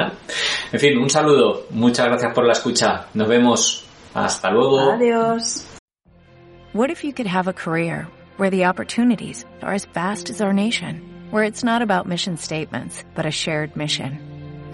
En 0.72 0.80
fin, 0.80 0.98
un 0.98 1.10
saludo, 1.10 1.66
muchas 1.70 2.06
gracias 2.06 2.34
por 2.34 2.44
la 2.44 2.52
escucha, 2.52 3.06
nos 3.14 3.28
vemos, 3.28 3.84
hasta 4.14 4.50
luego. 4.50 4.92
Adiós. 4.92 5.66
What 6.72 6.90
if 6.90 7.04
you 7.04 7.12
could 7.12 7.28
have 7.28 7.46
a 7.46 7.52
career 7.52 8.08
where 8.36 8.50
the 8.50 8.64
opportunities 8.64 9.44
are 9.62 9.74
as 9.74 9.84
vast 9.94 10.28
as 10.28 10.40
our 10.40 10.52
nation, 10.52 11.00
where 11.30 11.44
it's 11.44 11.62
not 11.62 11.82
about 11.82 12.08
mission 12.08 12.36
statements, 12.36 13.04
but 13.14 13.26
a 13.26 13.30
shared 13.30 13.76
mission? 13.76 14.18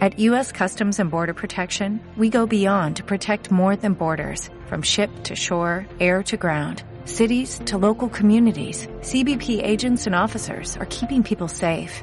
At 0.00 0.18
U.S. 0.18 0.50
Customs 0.50 0.98
and 0.98 1.10
Border 1.10 1.34
Protection, 1.34 2.00
we 2.16 2.30
go 2.30 2.46
beyond 2.46 2.96
to 2.96 3.04
protect 3.04 3.50
more 3.50 3.76
than 3.76 3.92
borders, 3.92 4.48
from 4.66 4.80
ship 4.80 5.10
to 5.24 5.36
shore, 5.36 5.86
air 6.00 6.22
to 6.22 6.38
ground, 6.38 6.84
cities 7.04 7.60
to 7.66 7.76
local 7.76 8.08
communities. 8.08 8.86
CBP 9.00 9.62
agents 9.62 10.06
and 10.06 10.14
officers 10.14 10.78
are 10.78 10.86
keeping 10.86 11.22
people 11.22 11.48
safe. 11.48 12.02